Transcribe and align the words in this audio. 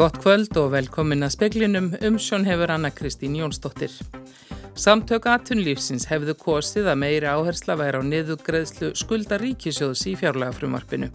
Gott 0.00 0.16
kvöld 0.16 0.54
og 0.56 0.70
velkomin 0.72 1.26
að 1.26 1.34
speklinum 1.34 1.90
umsjón 2.08 2.46
hefur 2.48 2.70
Anna 2.72 2.88
Kristín 2.88 3.34
Jónsdóttir. 3.36 3.92
Samtök 4.72 5.26
atunlífsins 5.28 6.06
hefðu 6.08 6.32
kosið 6.40 6.88
að 6.88 7.02
meiri 7.02 7.28
áhersla 7.28 7.76
væri 7.76 8.00
á 8.00 8.02
niðugreðslu 8.08 8.94
skulda 8.96 9.36
ríkisjóðs 9.42 10.06
í 10.08 10.14
fjárlega 10.16 10.56
frumarpinu. 10.56 11.10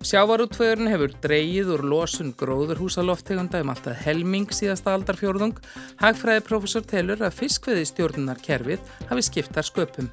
Sjávarútvöðurinn 0.00 0.88
hefur 0.88 1.12
dreyið 1.20 1.74
úr 1.74 1.84
losun 1.92 2.32
gróðurhúsaloftegunda 2.40 3.60
um 3.60 3.74
alltaf 3.74 4.00
helming 4.06 4.48
síðasta 4.48 4.96
aldarfjörðung. 4.96 5.60
Hagfræði 6.00 6.46
profesor 6.48 6.88
telur 6.88 7.20
að 7.20 7.36
fiskveði 7.42 7.84
stjórnunar 7.92 8.40
kerfið 8.40 8.80
hafi 9.12 9.28
skiptar 9.28 9.68
sköpum. 9.68 10.08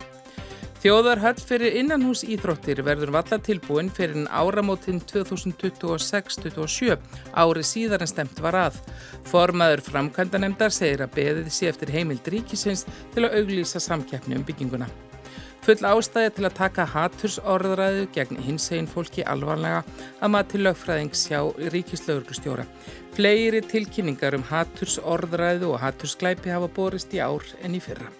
Þjóðarhöll 0.78 1.40
fyrir 1.42 1.74
innanhús 1.80 2.22
íþróttir 2.22 2.84
verður 2.86 3.10
valla 3.16 3.40
tilbúin 3.42 3.88
fyrir 3.90 4.28
áramótin 4.30 5.00
2026-27 5.10 6.98
ári 7.34 7.64
síðar 7.66 8.06
en 8.06 8.12
stemt 8.12 8.38
var 8.46 8.60
að. 8.60 8.78
Formaður 9.26 9.82
framkvæmdanemdar 9.88 10.76
segir 10.76 11.02
að 11.02 11.16
beðið 11.18 11.50
sé 11.56 11.72
eftir 11.72 11.90
heimild 11.96 12.30
ríkisins 12.30 12.86
til 13.16 13.26
að 13.26 13.40
auglýsa 13.40 13.82
samkeppni 13.82 14.38
um 14.38 14.46
bygginguna. 14.46 14.86
Full 15.66 15.82
ástæði 15.84 16.36
til 16.38 16.46
að 16.48 16.60
taka 16.62 16.86
hattursorðræðu 16.94 18.06
gegn 18.16 18.38
hinsegin 18.46 18.88
fólki 18.88 19.26
alvarlega 19.28 19.82
að 20.22 20.32
maður 20.32 20.52
til 20.54 20.64
lögfræðings 20.68 21.26
hjá 21.32 21.42
ríkislauglustjóra. 21.74 22.70
Fleiri 23.18 23.66
tilkynningar 23.66 24.38
um 24.38 24.46
hattursorðræðu 24.54 25.74
og 25.74 25.82
hattursklæpi 25.82 26.54
hafa 26.54 26.70
borist 26.78 27.18
í 27.18 27.20
ár 27.26 27.44
en 27.66 27.76
í 27.76 27.84
fyrra. 27.84 28.14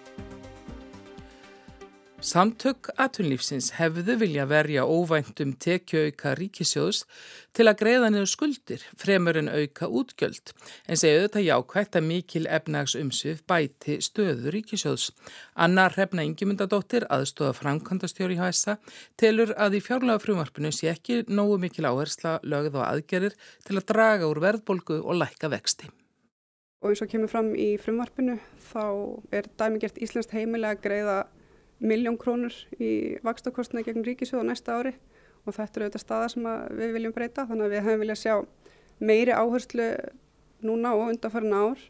Samtök 2.18 2.88
atunlífsins 2.98 3.68
hefðu 3.78 4.16
vilja 4.18 4.42
verja 4.50 4.82
óvæntum 4.82 5.52
tekjuauka 5.62 6.32
ríkisjóðs 6.34 7.04
til 7.54 7.66
að 7.70 7.76
greiða 7.78 8.08
niður 8.10 8.26
skuldir 8.32 8.82
fremur 8.98 9.38
en 9.38 9.46
auka 9.46 9.86
útgjöld 9.86 10.50
en 10.90 10.98
segju 10.98 11.20
þetta 11.22 11.44
jákvægt 11.44 12.00
að 12.00 12.08
mikil 12.08 12.42
efnagsumsvið 12.58 13.44
bæti 13.46 14.00
stöðu 14.02 14.50
ríkisjóðs. 14.56 15.12
Anna 15.54 15.86
Hrefna 15.94 16.26
Ingemyndadóttir, 16.26 17.06
aðstofa 17.06 17.54
framkvæmdastjóri 17.60 18.34
í 18.34 18.42
HSA, 18.42 18.80
telur 19.14 19.54
að 19.54 19.78
í 19.78 19.84
fjárlega 19.86 20.18
frumarpinu 20.26 20.74
sé 20.74 20.90
ekki 20.90 21.22
nógu 21.30 21.62
mikil 21.62 21.86
áhersla 21.86 22.40
lögð 22.42 22.82
og 22.82 22.86
aðgerir 22.88 23.38
til 23.62 23.78
að 23.78 23.88
draga 23.94 24.26
úr 24.26 24.42
verðbolgu 24.42 25.04
og 25.04 25.22
lækka 25.22 25.54
vexti. 25.54 25.86
Og 26.82 26.90
eins 26.90 27.02
og 27.02 27.14
kemur 27.14 27.30
fram 27.30 27.54
í 27.54 27.76
frumarpinu 27.78 28.40
þá 28.72 28.86
er 29.30 29.46
dæmigert 29.58 30.02
Íslands 30.02 30.34
heimilega 30.34 30.82
greiða 30.82 31.20
miljón 31.78 32.18
krónur 32.18 32.54
í 32.82 33.18
vakstakostnaði 33.26 33.90
gegn 33.90 34.06
ríkisjóð 34.06 34.44
á 34.44 34.50
næsta 34.50 34.78
ári 34.78 34.94
og 35.46 35.54
þetta 35.54 35.78
er 35.78 35.84
auðvitað 35.86 36.04
staða 36.04 36.30
sem 36.32 36.48
við 36.78 36.94
viljum 36.96 37.14
breyta 37.14 37.46
þannig 37.48 37.68
að 37.68 37.74
við 37.74 37.84
hefum 37.86 38.02
viljað 38.02 38.22
sjá 38.22 38.34
meiri 38.98 39.34
áherslu 39.34 39.88
núna 40.66 40.94
og 40.98 41.12
undanfærin 41.12 41.54
ár 41.54 41.84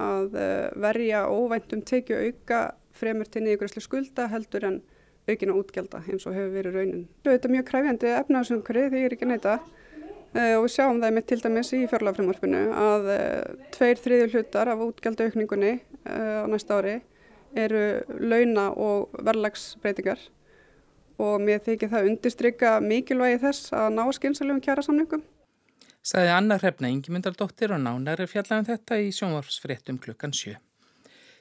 að 0.00 0.38
eh, 0.40 0.68
verja 0.80 1.26
óvæntum 1.30 1.82
tekju 1.86 2.18
auka 2.26 2.62
fremur 2.96 3.28
til 3.30 3.44
niðugræslu 3.44 3.82
skulda 3.84 4.26
heldur 4.32 4.66
en 4.66 4.80
aukina 5.28 5.54
útgelda 5.54 6.00
eins 6.08 6.26
og 6.26 6.34
hefur 6.34 6.56
verið 6.56 6.78
raunin. 6.78 7.04
Þetta 7.26 7.46
er 7.46 7.54
mjög 7.54 7.68
kræfjandi 7.68 8.14
efnaðsumkari 8.16 8.88
því 8.88 9.02
ég 9.02 9.08
er 9.10 9.14
ekki 9.14 9.28
neyta 9.30 9.58
uh, 9.60 10.56
og 10.56 10.64
við 10.64 10.72
sjáum 10.74 11.02
það 11.04 11.14
með 11.16 11.26
til 11.30 11.40
dæmis 11.44 11.72
í 11.76 11.82
fjárlagfrimorfinu 11.92 12.64
að 12.80 13.10
uh, 13.14 13.68
tveir 13.76 14.02
þriðju 14.02 14.30
hlutar 14.34 14.72
af 14.72 14.84
útgeldaukningunni 14.88 15.76
á 16.00 16.48
næsta 16.48 16.80
ári 16.80 16.96
eru 17.58 17.82
launa 18.20 18.70
og 18.72 19.10
verðlagsbreytingar 19.18 20.22
og 21.20 21.42
mér 21.44 21.60
þykir 21.64 21.92
það 21.92 22.08
undirstryka 22.12 22.72
mikilvægi 22.84 23.42
þess 23.42 23.74
að 23.76 23.92
ná 23.98 24.02
skynsalöfum 24.16 24.62
kjæra 24.64 24.86
samningum. 24.86 25.22
Saði 26.00 26.32
Anna 26.32 26.56
Hrefna 26.56 26.88
Ingemyndardóttir 26.88 27.74
og 27.76 27.82
nánari 27.84 28.24
fjallan 28.30 28.62
um 28.62 28.68
þetta 28.70 29.00
í 29.02 29.10
sjónvarsfréttum 29.12 30.00
klukkan 30.00 30.32
7. 30.32 30.56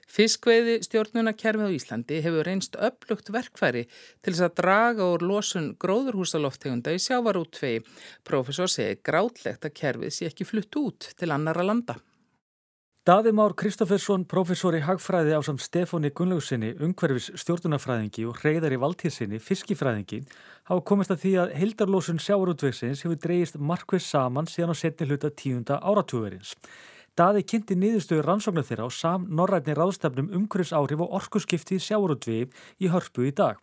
Fiskveiði 0.10 0.80
stjórnunarkerfið 0.88 1.70
á 1.70 1.76
Íslandi 1.78 2.18
hefur 2.26 2.48
reynst 2.48 2.76
upplugt 2.82 3.30
verkfæri 3.30 3.84
til 4.26 4.34
þess 4.34 4.48
að 4.48 4.56
draga 4.58 5.06
úr 5.14 5.24
losun 5.30 5.76
gróðurhúsaloftegunda 5.80 6.96
í 6.98 7.02
sjávarútvegi. 7.04 7.84
Profesor 8.26 8.72
segi 8.74 8.98
grátlegt 9.06 9.70
að 9.70 9.76
kerfið 9.78 10.16
sé 10.16 10.32
ekki 10.32 10.50
flutt 10.50 10.80
út 10.82 11.12
til 11.14 11.30
annara 11.30 11.64
landa. 11.64 12.00
Daði 13.10 13.32
Már 13.34 13.56
Kristófersson, 13.58 14.22
professor 14.30 14.76
í 14.78 14.84
hagfræði 14.86 15.32
á 15.34 15.42
samt 15.42 15.64
Stefóni 15.64 16.12
Gunnlaugsinni, 16.14 16.76
ungverfis 16.78 17.32
stjórnunafræðingi 17.42 18.28
og 18.30 18.38
reyðar 18.44 18.76
í 18.76 18.78
valdtíðsinni, 18.84 19.40
fiskifræðingi, 19.42 20.20
hafa 20.70 20.84
komist 20.86 21.16
að 21.16 21.24
því 21.24 21.32
að 21.42 21.56
hildarlósun 21.58 22.22
sjáurútvegsins 22.22 23.02
hefur 23.02 23.18
dreyist 23.24 23.58
markveð 23.58 24.04
saman 24.06 24.46
síðan 24.52 24.76
á 24.78 24.82
setni 24.84 25.10
hluta 25.10 25.34
tíunda 25.34 25.80
áratúverins. 25.82 26.54
Daði 27.18 27.42
kynnti 27.50 27.80
niðurstöður 27.82 28.30
rannsóknar 28.30 28.70
þeirra 28.70 28.86
á 28.86 28.90
sam 28.94 29.26
norrætni 29.26 29.74
ráðstafnum 29.74 30.30
umhverfis 30.30 30.78
áhrif 30.78 31.02
og 31.02 31.16
orkusskipti 31.18 31.82
sjáurútvegi 31.82 32.46
í 32.78 32.94
hörpu 32.94 33.26
í 33.26 33.34
dag. 33.34 33.58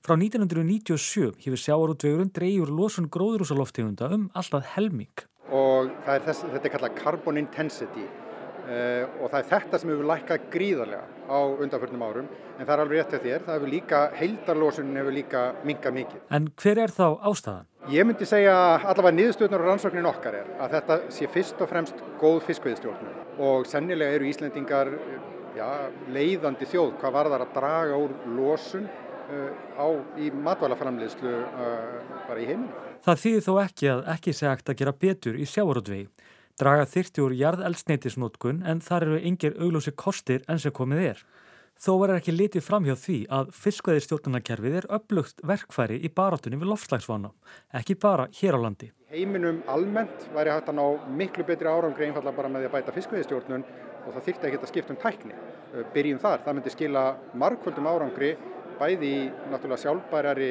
Frá 0.00 0.16
1997 0.16 1.34
hefur 1.44 1.66
sjáurútvegurinn 1.66 2.32
dreyjur 2.32 2.72
lósun 2.72 3.12
gróðrúsaloftegunda 3.12 4.08
um 4.16 4.30
alltaf 4.32 4.72
helming. 4.72 5.26
Og 5.52 5.92
þess, 6.06 6.46
þetta 6.48 6.64
er 6.64 6.72
kallað 6.78 6.96
carbon 7.02 7.44
intensity 7.44 8.08
og 8.66 9.30
það 9.30 9.38
er 9.38 9.48
þetta 9.52 9.78
sem 9.78 9.90
hefur 9.92 10.08
lækkað 10.10 10.46
gríðarlega 10.50 11.30
á 11.30 11.38
undanförnum 11.62 12.02
árum 12.02 12.28
en 12.56 12.64
það 12.64 12.72
er 12.74 12.82
alveg 12.82 12.98
rétt 12.98 13.14
að 13.14 13.26
þér, 13.26 13.44
það 13.46 13.56
hefur 13.56 13.70
líka 13.70 14.00
heildarlósunin 14.16 15.00
hefur 15.00 15.14
líka 15.14 15.42
minkað 15.68 15.96
mikið. 16.00 16.24
En 16.34 16.48
hver 16.62 16.80
er 16.82 16.94
þá 16.96 17.06
ástæðan? 17.30 17.68
Ég 17.92 18.08
myndi 18.08 18.26
segja 18.26 18.56
allavega 18.80 19.14
niðurstöðunar 19.14 19.62
og 19.62 19.70
rannsóknin 19.70 20.10
okkar 20.10 20.40
er 20.40 20.52
að 20.58 20.72
þetta 20.74 20.98
sé 21.14 21.28
fyrst 21.30 21.60
og 21.62 21.70
fremst 21.70 22.00
góð 22.18 22.40
fiskveiðstjórnum 22.48 23.42
og 23.46 23.66
sennilega 23.70 24.16
eru 24.18 24.26
Íslendingar 24.26 24.90
já, 25.54 25.68
leiðandi 26.10 26.66
þjóð 26.66 26.96
hvað 27.00 27.18
var 27.18 27.30
þar 27.34 27.44
að 27.46 27.54
draga 27.60 28.00
úr 28.02 28.16
lósun 28.34 28.88
uh, 28.88 29.50
á, 29.78 29.86
í 30.18 30.32
matvælaframleyslu 30.34 31.36
bara 32.26 32.42
í 32.42 32.48
heiminu. 32.50 32.72
Það 33.06 33.22
þýðir 33.22 33.46
þó 33.46 33.52
ekki 33.62 33.92
að 33.92 34.06
ekki 34.16 34.34
segja 34.34 34.56
að 34.56 34.78
gera 34.80 34.96
betur 35.06 35.38
í 35.38 35.46
sjávarótvegi 35.46 36.08
Draga 36.56 36.86
þyrti 36.88 37.20
úr 37.20 37.32
jarðeldsneitisnótkun 37.36 38.62
en 38.64 38.78
þar 38.80 39.04
eru 39.04 39.16
yngir 39.28 39.58
auglósi 39.60 39.92
kostir 39.92 40.40
enn 40.48 40.60
sem 40.62 40.72
komið 40.72 41.02
er. 41.10 41.18
Þó 41.76 41.90
verður 42.00 42.16
ekki 42.16 42.32
litið 42.32 42.62
fram 42.64 42.86
hjá 42.88 42.94
því 42.96 43.16
að 43.36 43.50
fiskveðistjórnarkerfið 43.52 44.76
er 44.78 44.86
upplugt 44.96 45.42
verkfæri 45.44 45.98
í 46.00 46.08
barátunni 46.08 46.56
við 46.56 46.70
loftslagsvána, 46.70 47.34
ekki 47.76 47.98
bara 48.00 48.30
hér 48.38 48.56
á 48.56 48.60
landi. 48.64 48.88
Heiminum 49.12 49.58
almennt 49.68 50.24
væri 50.32 50.54
hægt 50.54 50.72
að 50.72 50.78
ná 50.80 51.12
miklu 51.18 51.44
betri 51.44 51.68
árangri 51.68 52.08
einfallega 52.08 52.38
bara 52.38 52.54
með 52.54 52.64
því 52.64 52.70
að 52.70 52.76
bæta 52.78 52.96
fiskveðistjórnun 52.96 53.68
og 54.06 54.16
það 54.16 54.26
þyrti 54.30 54.48
ekki 54.48 54.62
að 54.62 54.72
skipta 54.72 54.96
um 54.96 55.00
tækni. 55.04 55.38
Byrjum 55.92 56.24
þar, 56.24 56.40
það 56.46 56.56
myndi 56.56 56.72
skila 56.72 57.04
margkvöldum 57.36 57.90
árangri 57.92 58.32
bæði 58.80 59.12
í 59.12 59.20
náttúrulega 59.52 59.82
sjálfbærari 59.84 60.50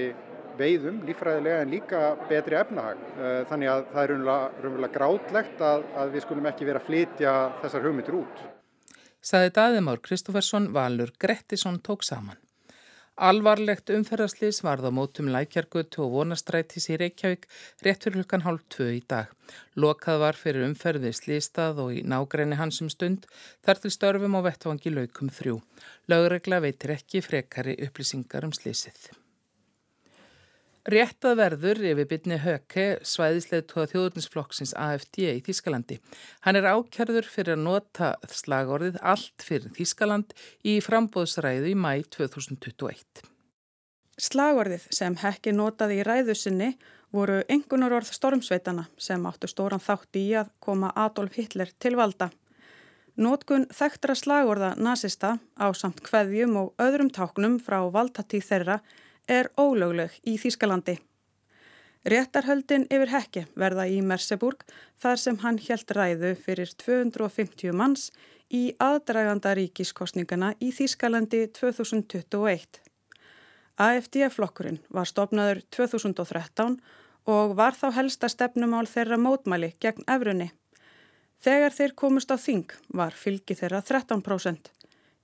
veiðum 0.59 1.01
lífræðilega 1.07 1.63
en 1.63 1.73
líka 1.73 2.01
betri 2.29 2.59
efnahag. 2.59 3.01
Eh, 3.15 3.41
þannig 3.49 3.71
að 3.73 3.85
það 3.93 4.03
er 4.03 4.13
raunverulega 4.15 4.93
grátlegt 4.95 5.65
að, 5.71 5.85
að 5.95 6.15
við 6.15 6.25
skulum 6.27 6.49
ekki 6.51 6.69
vera 6.69 6.81
að 6.81 6.89
flytja 6.89 7.35
þessar 7.63 7.87
hugmyndir 7.89 8.19
út. 8.21 8.47
Saði 9.25 9.53
Daðimár 9.55 10.01
Kristófersson 10.05 10.71
Valur 10.73 11.13
Grettisson 11.19 11.79
tók 11.81 12.05
saman. 12.05 12.37
Alvarlegt 13.15 13.87
umferðarslýs 13.95 14.57
varð 14.65 14.89
á 14.89 14.91
mótum 14.91 15.29
lækjargötu 15.31 16.03
og 16.03 16.11
vonastrætis 16.17 16.89
í 16.91 16.97
Reykjavík 16.99 17.47
rétt 17.87 18.03
fyrir 18.03 18.19
hlukan 18.19 18.43
hálf 18.43 18.67
tvö 18.75 18.89
í 18.97 18.99
dag. 19.07 19.31
Lokað 19.79 20.19
var 20.25 20.35
fyrir 20.35 20.67
umferði 20.67 21.13
slýstað 21.15 21.79
og 21.85 21.95
í 21.95 22.03
nágræni 22.03 22.59
hansum 22.59 22.91
stund 22.91 23.23
þar 23.63 23.85
til 23.85 23.95
störfum 23.95 24.35
og 24.35 24.49
vettvangi 24.51 24.91
laukum 24.91 25.31
þrjú. 25.31 25.61
Lögregla 26.11 26.59
veitir 26.67 26.99
ekki 26.99 27.23
frekari 27.23 27.79
upplýsingar 27.87 28.43
um 28.43 28.51
slýsið. 28.51 29.15
Réttað 30.85 31.39
verður 31.39 31.79
yfir 31.81 32.05
bytni 32.05 32.35
höke 32.43 32.83
svæðislega 33.09 33.65
tóða 33.71 33.87
þjóðurnisflokksins 33.89 34.75
AFD 34.77 35.23
í 35.31 35.39
Þískalandi. 35.47 35.95
Hann 36.45 36.59
er 36.59 36.67
ákjörður 36.69 37.25
fyrir 37.25 37.55
að 37.55 37.63
nota 37.65 38.09
slagorðið 38.29 38.99
allt 39.01 39.45
fyrir 39.47 39.73
Þískaland 39.73 40.35
í 40.61 40.75
frambóðsræðu 40.85 41.71
í 41.71 41.73
mæ 41.73 42.03
2021. 42.13 43.23
Slagorðið 44.21 44.85
sem 44.93 45.17
hekki 45.23 45.55
notaði 45.57 45.97
í 46.03 46.05
ræðusinni 46.05 46.67
voru 47.15 47.39
engunar 47.49 47.95
orð 47.97 48.11
stormsveitana 48.13 48.85
sem 49.01 49.25
áttu 49.25 49.49
stóran 49.49 49.81
þátt 49.81 50.19
í 50.21 50.27
að 50.37 50.53
koma 50.61 50.91
Adolf 50.93 51.39
Hitler 51.39 51.73
til 51.81 51.95
valda. 51.97 52.29
Nótkun 53.17 53.65
þekktra 53.73 54.13
slagorða 54.13 54.75
nazista 54.77 55.39
á 55.57 55.65
samt 55.73 56.05
hveðjum 56.05 56.61
og 56.61 56.85
öðrum 56.85 57.09
táknum 57.09 57.57
frá 57.63 57.79
valdatíð 57.89 58.47
þeirra 58.51 58.77
er 59.27 59.49
ólögleg 59.57 60.13
í 60.23 60.37
Þýskalandi. 60.41 60.99
Réttarhöldin 62.05 62.85
yfir 62.93 63.09
hekki 63.09 63.43
verða 63.57 63.87
í 63.89 64.01
Merseburg 64.05 64.61
þar 65.01 65.17
sem 65.17 65.39
hann 65.41 65.57
helt 65.67 65.91
ræðu 65.97 66.35
fyrir 66.37 66.69
250 66.83 67.73
manns 67.73 68.11
í 68.53 68.75
aðdraganda 68.77 69.55
ríkiskostningana 69.57 70.53
í 70.61 70.69
Þýskalandi 70.75 71.47
2021. 71.57 72.81
AFD-flokkurinn 73.81 74.83
var 74.93 75.09
stopnaður 75.09 75.63
2013 75.73 76.77
og 77.25 77.55
var 77.57 77.73
þá 77.73 77.89
helsta 77.97 78.29
stefnumál 78.29 78.85
þeirra 78.87 79.17
mótmæli 79.17 79.73
gegn 79.81 80.05
efrunni. 80.05 80.51
Þegar 81.41 81.73
þeir 81.73 81.95
komust 81.97 82.31
á 82.31 82.37
þing 82.37 82.69
var 82.93 83.17
fylgi 83.17 83.57
þeirra 83.57 83.81
13%. 83.81 84.69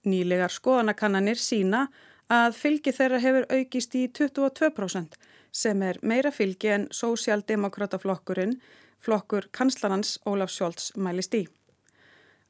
Nýlegar 0.10 0.50
skoðanakannanir 0.50 1.38
sína 1.38 1.86
að 1.86 2.11
fylgi 2.56 2.94
þeirra 2.96 3.20
hefur 3.20 3.48
aukist 3.52 3.96
í 3.96 4.06
22% 4.08 5.18
sem 5.52 5.82
er 5.84 5.98
meira 6.02 6.32
fylgi 6.32 6.70
en 6.72 6.88
Sósialdemokrataflokkurinn, 6.96 8.54
flokkur 9.04 9.50
kanslarans 9.52 10.18
Ólaf 10.26 10.54
Sjólds 10.54 10.94
mælist 10.96 11.36
í. 11.36 11.48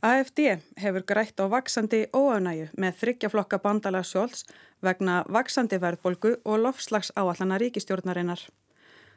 AFD 0.01 0.39
hefur 0.81 1.03
grætt 1.05 1.41
á 1.41 1.45
vaksandi 1.49 2.07
óanægu 2.13 2.69
með 2.77 2.95
þryggjaflokka 3.01 3.59
bandala 3.61 4.01
Sjólds 4.03 4.45
vegna 4.81 5.21
vaksandi 5.29 5.77
verðbolgu 5.81 6.35
og 6.45 6.63
lofslags 6.63 7.11
áallana 7.15 7.59
ríkistjórnarinnar. 7.61 8.41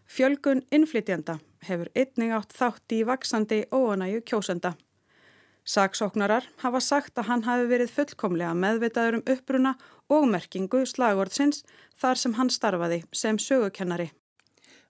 Fjölgun 0.05 0.61
innflytjanda 0.73 1.39
hefur 1.65 1.89
einning 1.97 2.35
átt 2.37 2.53
þátt 2.53 2.93
í 2.93 3.05
vaksandi 3.09 3.65
óanægu 3.73 4.21
kjósenda. 4.29 4.75
Saksóknarar 5.65 6.45
hafa 6.61 6.81
sagt 6.85 7.17
að 7.17 7.29
hann 7.31 7.45
hafi 7.47 7.69
verið 7.71 7.93
fullkomlega 7.95 8.53
meðvitaður 8.59 9.19
um 9.21 9.25
uppbruna 9.35 9.73
og 10.13 10.27
merkingu 10.29 10.83
slagordsins 10.87 11.65
þar 12.01 12.21
sem 12.21 12.37
hann 12.37 12.53
starfaði 12.53 13.01
sem 13.17 13.41
sögukennari. 13.41 14.11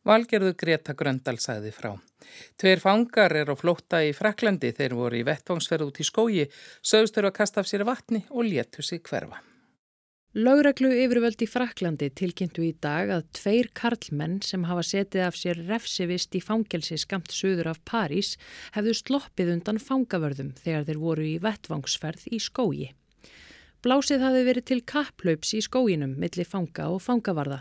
Valgerður 0.05 0.59
Greta 0.61 0.93
Gröndal 0.99 1.39
sagði 1.41 1.71
frá. 1.73 1.95
Tveir 2.61 2.83
fangar 2.83 3.33
er 3.39 3.49
á 3.49 3.55
flótta 3.57 4.03
í 4.05 4.13
Fraklandi 4.17 4.75
þeir 4.77 4.99
voru 4.99 5.23
í 5.23 5.25
vettvangsferð 5.25 5.89
út 5.89 6.03
í 6.03 6.09
skógi, 6.11 6.45
sögustur 6.83 7.31
að 7.31 7.37
kasta 7.39 7.63
af 7.63 7.71
sér 7.71 7.87
vatni 7.89 8.25
og 8.31 8.45
léttu 8.45 8.83
sig 8.83 9.01
hverfa. 9.07 9.41
Lágreglu 10.35 10.89
yfirvöld 10.91 11.45
í 11.45 11.47
Fraklandi 11.47 12.09
tilkynntu 12.19 12.65
í 12.67 12.73
dag 12.83 13.07
að 13.15 13.29
tveir 13.39 13.69
karlmenn 13.79 14.41
sem 14.43 14.65
hafa 14.67 14.83
setið 14.83 15.23
af 15.29 15.37
sér 15.39 15.61
refsivist 15.69 16.35
í 16.35 16.41
fangelsi 16.43 16.97
skamt 16.99 17.31
söður 17.31 17.69
af 17.71 17.79
París 17.87 18.33
hefðu 18.75 18.97
sloppið 18.99 19.53
undan 19.53 19.79
fangavörðum 19.79 20.49
þegar 20.59 20.89
þeir 20.89 20.99
voru 20.99 21.27
í 21.29 21.37
vettvangsferð 21.45 22.25
í 22.35 22.41
skógi. 22.43 22.89
Blásið 23.87 24.25
hafi 24.27 24.41
verið 24.49 24.67
til 24.73 24.81
kapplaups 24.83 25.55
í 25.55 25.61
skóginum 25.63 26.17
millir 26.19 26.51
fanga 26.51 26.89
og 26.91 26.99
fangavarða. 27.05 27.61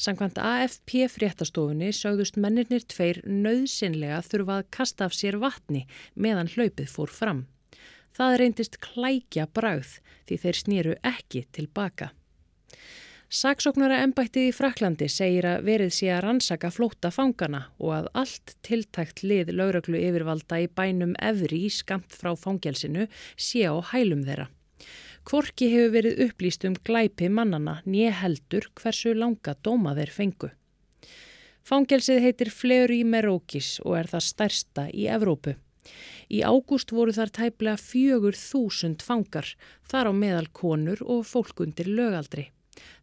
Sankvæmt 0.00 0.40
AFP 0.40 1.10
fréttastofunni 1.12 1.90
sögðust 1.92 2.40
mennirnir 2.40 2.88
tveir 2.88 3.20
nöðsynlega 3.28 4.22
þurfa 4.24 4.62
að 4.62 4.72
kasta 4.78 5.10
af 5.10 5.18
sér 5.20 5.36
vatni 5.44 5.84
meðan 6.16 6.48
hlaupið 6.48 6.88
fór 6.96 7.12
fram. 7.12 7.44
Það 8.16 8.36
reyndist 8.40 8.78
klækja 8.80 9.44
brauð 9.52 9.98
því 10.28 10.38
þeir 10.42 10.58
snýru 10.62 10.94
ekki 11.04 11.44
tilbaka. 11.52 12.12
Saksóknara 13.26 13.98
ennbættið 14.04 14.48
í 14.48 14.54
Fraklandi 14.54 15.08
segir 15.10 15.48
að 15.50 15.64
verið 15.66 15.88
sé 15.96 16.12
að 16.14 16.20
rannsaka 16.24 16.68
flóta 16.70 17.10
fangana 17.10 17.64
og 17.82 17.90
að 17.96 18.06
allt 18.22 18.52
tiltækt 18.64 19.24
lið 19.26 19.50
lauröglu 19.58 19.98
yfirvalda 19.98 20.60
í 20.62 20.68
bænum 20.70 21.16
Evri 21.18 21.64
skamt 21.74 22.14
frá 22.14 22.30
fangelsinu 22.38 23.08
sé 23.34 23.66
á 23.66 23.74
hælum 23.90 24.22
þeirra. 24.28 24.46
Kvorki 25.26 25.72
hefur 25.72 25.92
verið 25.96 26.22
upplýst 26.28 26.68
um 26.68 26.78
glæpi 26.86 27.26
mannana 27.26 27.80
nýje 27.82 28.14
heldur 28.20 28.70
hversu 28.78 29.10
langa 29.18 29.56
dóma 29.58 29.96
þeir 29.98 30.14
fengu. 30.14 30.52
Fangelsið 31.66 32.22
heitir 32.22 32.54
Fleur 32.54 32.94
í 32.94 33.02
Merókis 33.02 33.80
og 33.82 33.98
er 33.98 34.12
það 34.12 34.28
stærsta 34.30 34.86
í 34.94 35.10
Evrópu. 35.10 35.56
Í 36.32 36.42
ágúst 36.42 36.90
voru 36.94 37.12
þar 37.14 37.30
tæplega 37.38 37.76
fjögur 37.80 38.36
þúsund 38.38 39.02
fangar, 39.06 39.48
þar 39.86 40.06
á 40.10 40.12
meðal 40.16 40.48
konur 40.52 41.00
og 41.04 41.26
fólk 41.28 41.60
undir 41.64 41.88
lögaldri. 41.90 42.50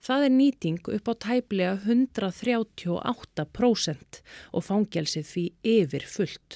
Það 0.04 0.24
er 0.26 0.34
nýting 0.34 0.82
upp 0.98 1.06
á 1.10 1.14
tæplega 1.28 1.74
138% 1.86 4.22
og 4.54 4.62
fangelsið 4.68 5.26
því 5.32 5.46
yfir 5.78 6.04
fullt. 6.08 6.52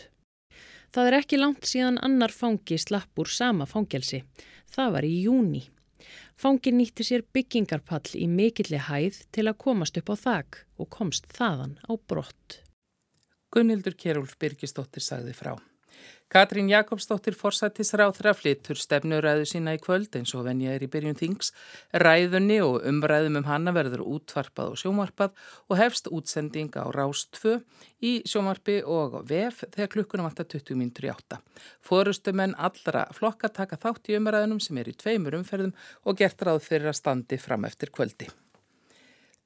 Það 0.93 1.07
er 1.07 1.17
ekki 1.19 1.37
langt 1.39 1.65
síðan 1.67 2.03
annar 2.03 2.33
fangi 2.33 2.77
slapp 2.79 3.19
úr 3.19 3.29
sama 3.31 3.65
fangelsi. 3.69 4.19
Það 4.71 4.93
var 4.95 5.03
í 5.07 5.23
júni. 5.25 5.63
Fangin 6.37 6.77
nýtti 6.77 7.03
sér 7.03 7.23
byggingarpall 7.33 8.13
í 8.15 8.27
mikilli 8.29 8.79
hæð 8.87 9.15
til 9.33 9.47
að 9.49 9.59
komast 9.63 9.97
upp 9.99 10.09
á 10.13 10.15
þak 10.21 10.49
og 10.77 10.87
komst 10.93 11.25
þaðan 11.33 11.79
á 11.89 11.91
brott. 11.97 12.61
Gunnildur 13.53 13.95
Kjærúlf 13.97 14.37
Birgisdóttir 14.37 15.01
sagði 15.01 15.33
frá. 15.33 15.55
Katrín 16.27 16.67
Jakobsdóttir 16.67 17.35
forsættis 17.39 17.93
ráþra 17.95 18.33
flyttur 18.35 18.75
stefnuræðu 18.75 19.45
sína 19.47 19.77
í 19.77 19.79
kvöld 19.79 20.11
eins 20.19 20.33
og 20.35 20.43
venja 20.43 20.73
er 20.75 20.83
í 20.83 20.89
byrjun 20.91 21.15
þings. 21.15 21.53
Ræðunni 21.95 22.57
og 22.65 22.81
umræðum 22.89 23.37
um 23.39 23.45
hanna 23.47 23.71
verður 23.71 24.03
útvarpað 24.03 24.73
og 24.73 24.81
sjómarpað 24.81 25.37
og 25.71 25.79
hefst 25.79 26.09
útsending 26.11 26.75
á 26.75 26.83
Rástfö 26.91 27.61
í 28.03 28.11
sjómarpi 28.27 28.81
og 28.83 29.21
VF 29.29 29.63
þegar 29.71 29.93
klukkunum 29.93 30.27
alltaf 30.27 30.49
20 30.51 30.75
mintur 30.81 31.07
í 31.07 31.13
átta. 31.13 31.39
Fórustumenn 31.79 32.57
allra 32.59 33.05
flokka 33.15 33.47
taka 33.47 33.79
þátt 33.79 34.11
í 34.11 34.19
umræðunum 34.19 34.59
sem 34.59 34.83
er 34.83 34.91
í 34.91 34.97
tveimur 34.99 35.39
umferðum 35.39 35.71
og 36.03 36.19
gert 36.19 36.43
ráð 36.43 36.59
fyrir 36.67 36.91
að 36.91 36.99
standi 36.99 37.39
fram 37.39 37.63
eftir 37.71 37.95
kvöldi. 37.95 38.27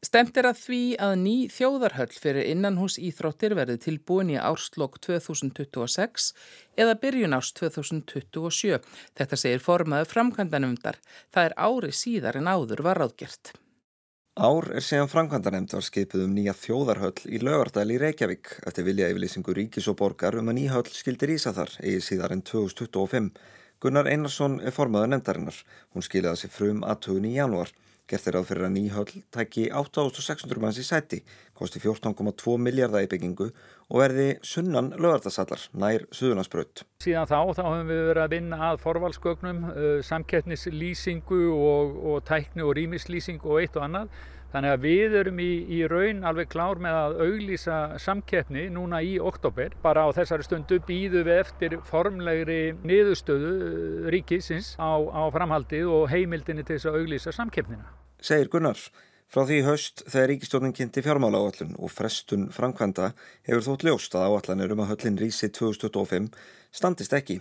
Stemt 0.02 0.34
er 0.42 0.48
að 0.50 0.58
því 0.58 0.82
að 0.98 1.12
ný 1.22 1.34
þjóðarhöll 1.54 2.14
fyrir 2.18 2.48
innanhús 2.50 2.96
íþróttir 2.98 3.54
verði 3.54 3.78
tilbúin 3.84 4.32
í 4.34 4.38
árslokk 4.42 4.96
2026 5.06 6.32
eða 6.82 6.96
byrjun 7.04 7.38
árs 7.38 7.52
2027. 7.60 8.80
Þetta 9.14 9.38
segir 9.38 9.62
formaðu 9.62 10.08
framkvæmdanumdar. 10.10 10.98
Það 11.30 11.52
er 11.52 11.56
ári 11.68 11.92
síðar 11.94 12.40
en 12.42 12.50
áður 12.50 12.82
var 12.88 12.98
ráðgjert. 12.98 13.54
Ár 14.42 14.72
er 14.74 14.82
síðan 14.82 15.12
framkvæmdanemnd 15.12 15.78
var 15.78 15.86
skipið 15.86 16.26
um 16.26 16.34
nýja 16.34 16.58
þjóðarhöll 16.58 17.30
í 17.30 17.44
lögardæl 17.44 17.94
í 17.94 18.00
Reykjavík 18.02 18.56
eftir 18.66 18.88
vilja 18.88 19.12
yfirlýsingu 19.12 19.54
ríkis 19.54 19.92
og 19.92 20.00
borgar 20.02 20.40
um 20.40 20.50
að 20.50 20.58
nýja 20.64 20.80
höll 20.80 20.90
skildir 20.96 21.36
ísa 21.36 21.54
þar 21.54 21.76
eigi 21.84 22.02
síðar 22.08 22.34
en 22.34 22.42
2025. 22.42 23.30
Gunnar 23.84 24.10
Einarsson 24.10 24.58
er 24.66 24.74
formaðu 24.74 25.14
nefndarinnar. 25.14 25.62
Hún 25.94 26.10
skiljaði 26.10 26.42
sig 26.42 26.56
frum 26.58 26.82
aðtugun 26.88 27.30
í 27.30 27.36
janúar. 27.38 27.70
Gert 28.12 28.26
er 28.28 28.36
á 28.36 28.44
fyrir 28.44 28.66
að 28.68 28.74
nýhöll 28.76 29.22
tæki 29.32 29.70
8.600 29.72 30.60
manns 30.60 30.80
í 30.82 30.84
sæti, 30.84 31.22
kosti 31.56 31.80
14,2 31.80 32.58
miljardar 32.60 33.06
í 33.06 33.08
byggingu 33.08 33.48
og 33.88 34.02
verði 34.02 34.26
sunnan 34.44 34.90
lögardasallar 35.00 35.64
nær 35.80 36.04
Suðurlandsbröð. 36.12 36.84
Síðan 37.06 37.30
þá, 37.30 37.38
þá 37.56 37.64
höfum 37.70 37.94
við 37.94 38.04
verið 38.10 38.26
að 38.26 38.36
vinna 38.36 38.60
að 38.68 38.82
forvalsgögnum, 38.84 39.64
uh, 39.70 39.94
samkettnislýsingu 40.10 41.40
og, 41.56 41.96
og 42.12 42.28
tækni 42.28 42.68
og 42.68 42.76
rýmislýsingu 42.82 43.48
og 43.48 43.64
eitt 43.64 43.80
og 43.80 43.88
annað. 43.88 44.12
Þannig 44.52 44.74
að 44.76 44.84
við 44.84 45.14
erum 45.22 45.40
í, 45.40 45.50
í 45.72 45.80
raun 45.88 46.26
alveg 46.28 46.52
klár 46.52 46.84
með 46.84 46.98
að 47.00 47.18
auglýsa 47.30 47.80
samkeppni 48.04 48.66
núna 48.76 49.00
í 49.00 49.16
oktober. 49.24 49.72
Bara 49.80 50.04
á 50.04 50.12
þessari 50.20 50.44
stundu 50.50 50.82
býðu 50.84 51.24
við 51.30 51.40
eftir 51.46 51.78
formlegri 51.88 52.60
niðurstöðu 52.84 54.12
ríkisins 54.12 54.76
á, 54.76 55.00
á 55.00 55.24
framhaldið 55.32 55.96
og 55.96 56.12
heimildinni 56.12 56.68
til 56.68 56.76
þess 56.76 56.92
að 56.92 57.00
auglýsa 57.00 57.40
samkeppnina 57.40 58.01
segir 58.22 58.50
Gunnar. 58.54 58.80
Frá 59.32 59.46
því 59.48 59.62
höst 59.64 60.02
þegar 60.12 60.28
ríkistjónin 60.32 60.74
kynnti 60.76 61.04
fjármála 61.06 61.40
áallun 61.40 61.78
og 61.80 61.92
frestun 61.94 62.50
framkvæmda 62.52 63.14
hefur 63.48 63.64
þótt 63.68 63.86
ljóst 63.88 64.16
að 64.20 64.28
áallanir 64.28 64.74
um 64.76 64.82
að 64.84 64.92
höllin 64.92 65.20
rísi 65.22 65.48
2025 65.56 66.28
standist 66.76 67.16
ekki. 67.16 67.40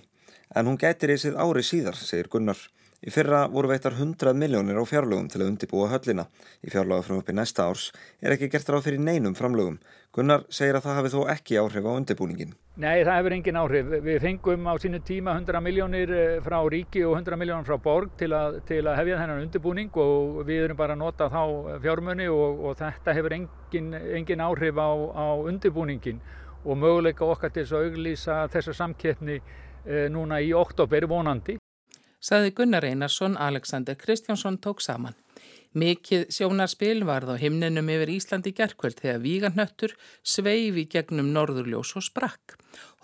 En 0.54 0.70
hún 0.70 0.78
gæti 0.78 1.10
reysið 1.10 1.38
ári 1.38 1.64
síðar, 1.66 1.99
segir 1.99 2.30
Gunnar. 2.30 2.60
Í 3.00 3.09
fyrra 3.09 3.47
voru 3.49 3.71
veittar 3.71 3.95
100 3.97 4.35
miljónir 4.37 4.76
á 4.76 4.85
fjárlögum 4.85 5.28
til 5.33 5.40
að 5.40 5.54
undibúa 5.54 5.87
höllina. 5.88 6.26
Í 6.61 6.69
fjárlögafrumöppi 6.69 7.33
næsta 7.33 7.64
árs 7.64 7.87
er 8.21 8.35
ekki 8.35 8.50
gert 8.52 8.69
ráð 8.69 8.90
fyrir 8.90 9.00
neinum 9.00 9.33
framlögum. 9.38 9.78
Gunnar 10.12 10.42
segir 10.52 10.76
að 10.76 10.85
það 10.85 10.99
hafi 10.99 11.12
þó 11.14 11.21
ekki 11.33 11.57
áhrif 11.62 11.88
á 11.88 11.92
undibúningin. 11.97 12.52
Nei, 12.76 13.00
það 13.07 13.16
hefur 13.16 13.35
engin 13.38 13.61
áhrif. 13.61 13.88
Við 14.04 14.19
fengum 14.21 14.69
á 14.69 14.75
sínu 14.83 15.00
tíma 15.09 15.33
100 15.38 15.62
miljónir 15.64 16.12
eh, 16.12 16.35
frá 16.45 16.59
ríki 16.75 17.07
og 17.09 17.16
100 17.16 17.40
miljónir 17.40 17.71
frá 17.71 17.78
borg 17.80 18.12
til 18.21 18.35
að, 18.37 18.61
til 18.69 18.83
að 18.85 19.00
hefja 19.00 19.23
þennan 19.23 19.47
undibúning 19.47 19.97
og 20.04 20.42
við 20.45 20.66
erum 20.66 20.80
bara 20.83 20.99
að 20.99 21.02
nota 21.07 21.30
þá 21.33 21.80
fjármunni 21.87 22.28
og, 22.28 22.61
og 22.69 22.76
þetta 22.83 23.16
hefur 23.16 23.37
engin, 23.38 23.90
engin 24.21 24.45
áhrif 24.45 24.76
á, 24.76 24.90
á 24.92 25.26
undibúningin 25.40 26.21
og 26.66 26.76
möguleika 26.76 27.25
okkar 27.25 27.57
til 27.57 27.64
að 27.64 27.88
auglýsa 27.88 28.42
þessa 28.52 28.76
samkeppni 28.83 29.40
eh, 29.40 30.07
núna 30.12 30.45
í 30.45 30.52
oktober 30.52 31.09
vonandi 31.09 31.60
saði 32.21 32.53
Gunnar 32.55 32.85
Einarsson, 32.85 33.37
Alexander 33.41 33.97
Kristjánsson 33.97 34.61
tók 34.61 34.81
saman. 34.85 35.17
Mikið 35.71 36.33
sjónarspil 36.35 37.05
varð 37.07 37.31
á 37.31 37.37
himninum 37.39 37.87
yfir 37.95 38.11
Íslandi 38.11 38.50
gerkvöld 38.50 38.99
þegar 38.99 39.21
vígarnöttur 39.23 39.93
sveifi 40.27 40.89
gegnum 40.91 41.29
norðurljós 41.31 41.93
og 41.95 42.03
sprakk. 42.03 42.57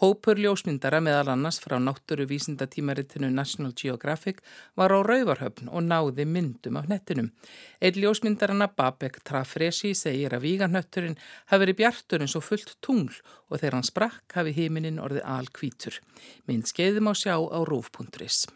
Hópur 0.02 0.40
ljósmyndara 0.42 0.98
meðal 0.98 1.30
annars 1.36 1.60
frá 1.62 1.76
náttúru 1.78 2.26
vísindatímaritinu 2.26 3.30
National 3.30 3.70
Geographic 3.70 4.42
var 4.74 4.90
á 4.90 4.98
Rauvarhöfn 4.98 5.70
og 5.70 5.86
náði 5.86 6.26
myndum 6.26 6.82
af 6.82 6.90
nettinum. 6.90 7.30
Einn 7.78 8.02
ljósmyndarana 8.02 8.66
Babek 8.74 9.22
Trafresi 9.22 9.94
segir 9.94 10.34
að 10.34 10.48
vígarnötturinn 10.50 11.18
hafi 11.46 11.62
verið 11.62 11.80
bjartur 11.84 12.26
eins 12.26 12.34
og 12.34 12.48
fullt 12.50 12.76
tungl 12.82 13.14
og 13.46 13.60
þegar 13.60 13.78
hann 13.78 13.90
sprakk 13.94 14.40
hafi 14.42 14.58
himinin 14.58 14.98
orðið 14.98 15.22
alkvítur. 15.38 16.02
Mynd 16.50 16.66
skeiðum 16.66 17.10
á 17.10 17.14
sjá 17.14 17.38
á 17.38 17.58
rúf.is. 17.62 18.48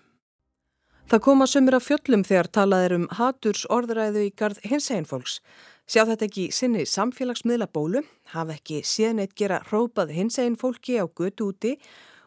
Það 1.11 1.23
koma 1.26 1.47
sömur 1.50 1.75
af 1.75 1.83
fjöllum 1.83 2.21
þegar 2.23 2.47
talað 2.55 2.85
er 2.87 2.93
um 2.95 3.07
haturs 3.19 3.64
orðræðu 3.75 4.21
í 4.29 4.35
gard 4.38 4.61
hins 4.62 4.85
einn 4.95 5.09
fólks. 5.11 5.40
Sjá 5.90 6.05
þetta 6.07 6.29
ekki 6.29 6.45
sinni 6.55 6.85
samfélagsmiðla 6.87 7.67
bólu, 7.75 8.05
hafa 8.31 8.55
ekki 8.55 8.85
síðan 8.87 9.25
eitt 9.25 9.35
gera 9.35 9.59
hrópað 9.73 10.12
hins 10.14 10.38
einn 10.38 10.55
fólki 10.55 11.00
á 11.02 11.11
götu 11.11 11.49
úti 11.50 11.75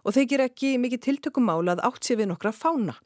og 0.03 0.17
þeir 0.17 0.43
ekki 0.49 0.73
mikið 0.83 1.03
tiltökumál 1.05 1.63
að 1.71 1.85
átt 1.87 2.03
sér 2.03 2.19
við 2.19 2.33
nokkra 2.33 2.51
fána. 2.51 2.99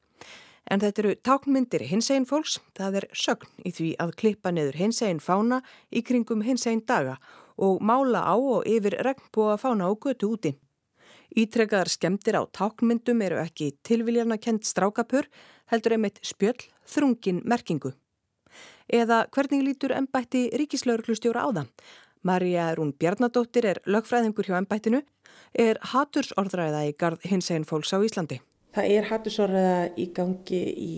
En 0.65 0.81
þetta 0.81 1.03
eru 1.03 1.15
táknmyndir 1.21 1.85
hinsegin 1.91 2.25
fólks, 2.25 2.57
það 2.73 3.03
er 3.03 3.11
sögn 3.13 3.53
í 3.61 3.69
því 3.69 3.93
að 4.01 4.17
klippa 4.17 4.49
neður 4.49 4.81
hinsegin 4.81 5.21
fána 5.21 5.61
í 5.93 6.01
kringum 6.01 6.41
hinsegin 6.41 6.87
daga 6.89 7.19
og 7.53 7.85
mála 7.85 8.25
á 8.25 8.33
og 8.33 8.65
yfir 8.65 8.97
regnbúa 9.05 9.61
fána 9.61 9.93
og 9.93 10.01
götu 10.09 10.33
úti. 10.33 10.57
Ítrekkaðar 11.37 11.91
skemdir 11.91 12.37
á 12.39 12.49
táknmyndum 12.49 13.21
eru 13.21 13.37
ekki 13.43 13.75
tilviljarna 13.85 14.39
kent 14.41 14.65
strákapur, 14.65 15.27
heldur 15.71 15.95
einmitt 15.97 16.19
spjöll, 16.25 16.67
þrungin 16.87 17.43
merkingu. 17.45 17.93
Eða 18.87 19.25
hvernig 19.35 19.63
lítur 19.65 19.93
ennbætti 19.95 20.47
ríkislauruglustjóra 20.55 21.43
á 21.43 21.49
það? 21.51 21.71
Marja 22.23 22.67
Rún 22.75 22.93
Bjarnadóttir 22.97 23.65
er 23.67 23.79
lögfræðingur 23.85 24.47
hjá 24.47 24.57
ennbættinu, 24.59 25.03
er 25.53 25.79
hatursorðræða 25.93 26.85
í 26.89 26.93
gard 26.97 27.23
hinsegin 27.27 27.67
fólks 27.67 27.93
á 27.93 27.99
Íslandi. 28.03 28.39
Það 28.75 28.93
er 28.93 29.09
hattusorða 29.11 29.67
í 29.95 30.07
gangi 30.15 30.63
í 30.71 30.93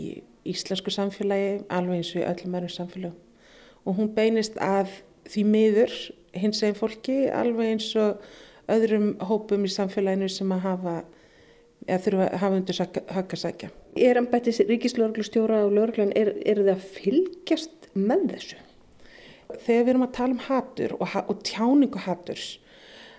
íslensku 0.50 0.94
samfélagi, 0.94 1.66
alveg 1.70 2.02
eins 2.02 2.14
og 2.16 2.22
í 2.22 2.28
öllum 2.28 2.56
öðrum 2.58 2.74
samfélagum 2.74 3.26
og 3.88 3.98
hún 3.98 4.12
beinist 4.16 4.58
að 4.62 4.92
því 5.30 5.44
miður 5.50 5.94
hins 6.38 6.62
eginn 6.64 6.78
fólki, 6.78 7.18
alveg 7.32 7.74
eins 7.74 7.90
og 8.00 8.24
öðrum 8.70 9.14
hópum 9.30 9.66
í 9.66 9.72
samfélaginu 9.74 10.30
sem 10.32 10.52
að 10.54 10.66
hafa, 10.66 10.96
eða 11.88 12.02
þurfa 12.06 12.28
að 12.28 12.42
hafa 12.44 12.60
undir 12.60 12.82
hakasækja. 13.16 13.72
Er 14.00 14.20
ennbættis 14.22 14.62
ríkislauglustjóra 14.70 15.65
og 15.65 15.75
lauruglan, 15.75 16.15
er, 16.15 16.34
er 16.48 16.63
það 16.63 16.74
að 16.75 16.89
fylgjast 16.96 17.91
með 17.98 18.25
þessu? 18.34 18.60
Þegar 19.65 19.86
við 19.86 19.94
erum 19.94 20.06
að 20.06 20.18
tala 20.18 20.36
um 20.36 20.44
hattur 20.46 20.98
og, 21.00 21.15
og 21.25 21.39
tjáningu 21.48 22.03
hatturs, 22.06 22.50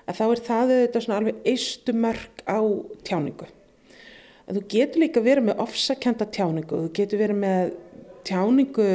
að 0.06 0.20
þá 0.20 0.26
er 0.26 0.44
það 0.49 0.75
auðvitað 0.75 1.06
svona 1.06 1.18
alveg 1.20 1.49
eistu 1.52 1.94
mörg 1.96 2.44
á 2.46 2.60
tjáningu 3.06 3.50
En 4.50 4.56
þú 4.58 4.64
getur 4.66 5.04
líka 5.04 5.20
verið 5.22 5.46
með 5.46 5.60
ofsakenda 5.62 6.26
tjáningu, 6.34 6.78
þú 6.82 6.88
getur 6.96 7.20
verið 7.20 7.37
með 7.38 7.68
tjáningu 8.26 8.87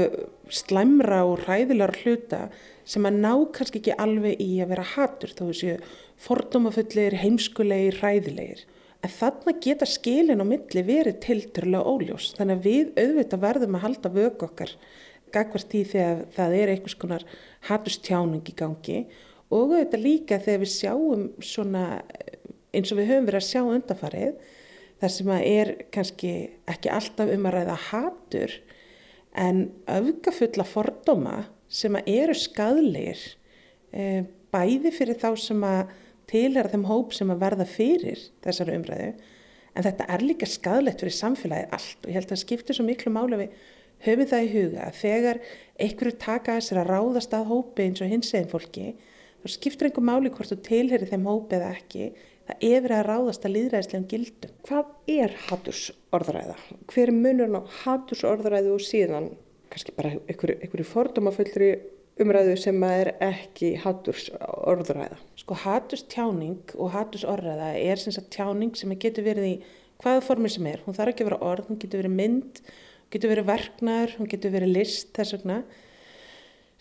slæmra 0.52 1.22
og 1.24 1.46
ræðilegar 1.46 1.96
hluta 2.02 2.40
sem 2.84 3.08
að 3.08 3.22
ná 3.24 3.32
kannski 3.56 3.80
ekki 3.80 3.96
alveg 4.04 4.42
í 4.44 4.50
að 4.60 4.74
vera 4.74 4.84
hatur, 4.92 5.32
þá 5.32 5.46
séu 5.56 5.78
fordómafullir, 6.26 7.16
heimskulegir, 7.22 8.02
ræðilegir. 8.04 8.66
En 9.06 9.12
þarna 9.14 9.54
geta 9.62 9.86
skilin 9.86 10.42
á 10.42 10.46
milli 10.48 10.82
verið 10.86 11.20
tilturlega 11.22 11.86
óljós. 11.86 12.32
Þannig 12.38 12.56
að 12.56 12.66
við 12.66 12.88
auðvitað 13.04 13.44
verðum 13.44 13.78
að 13.78 13.84
halda 13.86 14.12
vöku 14.16 14.48
okkar 14.48 14.72
gagvart 15.36 15.76
í 15.76 15.84
þegar 15.86 16.24
það 16.34 16.56
er 16.58 16.72
einhvers 16.74 16.98
konar 17.00 17.26
hatustjáning 17.70 18.46
í 18.50 18.56
gangi 18.58 19.00
og 19.52 19.74
auðvitað 19.74 20.06
líka 20.06 20.40
þegar 20.42 20.62
við 20.64 20.72
sjáum 20.74 21.26
svona 21.44 21.84
eins 22.76 22.92
og 22.92 23.00
við 23.00 23.12
höfum 23.12 23.28
verið 23.30 23.42
að 23.42 23.50
sjá 23.50 23.62
undafarið 23.64 24.46
þar 25.02 25.14
sem 25.16 25.34
að 25.36 25.50
er 25.52 25.72
kannski 25.94 26.32
ekki 26.72 26.94
alltaf 26.94 27.34
um 27.36 27.50
að 27.50 27.58
ræða 27.58 27.78
hatur 27.90 28.56
en 29.46 29.62
auðgafulla 29.92 30.66
fordóma 30.68 31.36
sem 31.68 31.98
að 32.00 32.10
eru 32.16 32.38
skadleir 32.40 33.22
e, 33.92 34.24
bæði 34.54 34.94
fyrir 34.96 35.20
þá 35.20 35.30
sem 35.42 35.68
að 35.68 35.94
tilhera 36.32 36.72
þeim 36.72 36.86
hóp 36.90 37.16
sem 37.16 37.32
að 37.34 37.42
verða 37.46 37.68
fyrir 37.70 38.22
þessar 38.46 38.74
umræðu 38.76 39.10
en 39.76 39.86
þetta 39.86 40.08
er 40.16 40.24
líka 40.24 40.50
skadlegt 40.50 41.02
fyrir 41.04 41.18
samfélagið 41.18 41.74
allt 41.78 42.06
og 42.06 42.12
ég 42.12 42.20
held 42.20 42.30
að 42.30 42.36
það 42.36 42.44
skiptir 42.44 42.78
svo 42.78 42.86
miklu 42.88 43.14
máli 43.16 43.42
við 43.42 43.58
höfum 44.06 44.30
það 44.32 44.46
í 44.46 44.54
huga 44.54 44.86
að 44.86 45.02
þegar 45.02 45.42
einhverju 45.86 46.16
taka 46.22 46.60
þessar 46.60 46.82
að 46.84 46.92
ráðast 46.94 47.36
að 47.36 47.50
hópi 47.52 47.88
eins 47.88 48.04
og 48.04 48.12
hins 48.12 48.32
eginn 48.34 48.52
fólki 48.52 48.88
þá 49.42 49.52
skiptir 49.56 49.90
einhver 49.90 50.08
máli 50.10 50.32
hvort 50.34 50.54
þú 50.54 50.60
tilheri 50.66 51.10
þeim 51.10 51.28
hópi 51.30 51.60
eða 51.60 51.74
ekki 51.76 52.10
það 52.46 52.84
verið 52.86 52.98
að 53.00 53.08
ráðast 53.10 53.46
að 53.46 53.56
líðræðislegum 53.56 54.08
gildum. 54.10 54.54
Hvað 54.68 54.90
er 55.16 55.34
hattusorðræða? 55.48 56.56
Hver 56.92 57.10
er 57.10 57.18
munurinn 57.18 57.58
á 57.58 57.62
hattusorðræðu 57.82 58.76
og 58.76 58.84
síðan 58.86 59.32
kannski 59.72 59.96
bara 59.98 60.14
einhverju 60.30 60.86
fordómafullri 60.88 61.72
umræðu 62.22 62.56
sem 62.60 62.84
er 62.88 63.12
ekki 63.24 63.74
hattusorðræða? 63.84 65.18
Sko 65.42 65.58
hattustjáning 65.66 66.76
og 66.78 66.94
hattusorðræða 66.96 67.72
er 67.82 68.02
sem 68.02 68.16
sagt 68.16 68.32
tjáning 68.36 68.76
sem 68.80 68.94
getur 69.00 69.28
verið 69.28 69.50
í 69.50 69.56
hvaða 70.04 70.24
formi 70.26 70.52
sem 70.52 70.68
er. 70.70 70.84
Hún 70.86 70.96
þarf 70.98 71.14
ekki 71.14 71.26
að 71.26 71.32
vera 71.32 71.42
orð, 71.52 71.72
hún 71.72 71.80
getur 71.82 72.04
verið 72.04 72.16
mynd, 72.20 72.62
hún 72.62 73.16
getur 73.16 73.34
verið 73.34 73.50
verknar, 73.50 74.16
hún 74.20 74.32
getur 74.32 74.54
verið 74.56 74.76
list 74.76 75.12
þess 75.16 75.38
vegna 75.38 75.60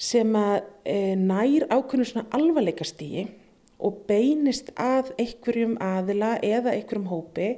sem 0.04 0.30
að 0.34 0.56
e, 0.90 1.14
nær 1.14 1.66
ákveðinu 1.70 2.08
svona 2.08 2.26
alvarleika 2.34 2.86
stíi 2.86 3.28
og 3.84 4.04
beinist 4.08 4.72
að 4.80 5.12
einhverjum 5.20 5.76
aðila 5.82 6.34
eða 6.42 6.74
einhverjum 6.74 7.10
hópi 7.12 7.48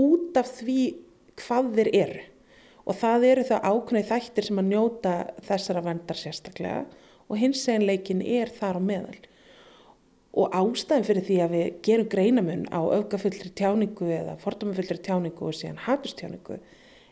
út 0.00 0.36
af 0.36 0.50
því 0.58 0.80
hvað 1.40 1.70
þeir 1.78 1.92
eru. 1.96 2.24
Og 2.86 2.94
það 2.94 3.24
eru 3.30 3.46
það 3.48 3.68
ákveðið 3.70 4.10
þættir 4.10 4.46
sem 4.46 4.60
að 4.62 4.68
njóta 4.70 5.14
þessara 5.48 5.82
vendar 5.82 6.20
sérstaklega 6.20 6.84
og 7.26 7.40
hins 7.40 7.64
eginleikin 7.66 8.22
er 8.22 8.52
þar 8.54 8.78
á 8.78 8.82
meðal. 8.82 9.18
Og 10.36 10.52
ástæðin 10.54 11.06
fyrir 11.08 11.26
því 11.26 11.38
að 11.42 11.54
við 11.56 11.68
gerum 11.86 12.10
greinamun 12.12 12.66
á 12.70 12.80
aukafullri 12.80 13.50
tjáningu 13.56 14.10
eða 14.12 14.36
fordómafullri 14.42 15.00
tjáningu 15.02 15.48
og 15.48 15.56
síðan 15.56 15.80
hatustjáningu 15.86 16.60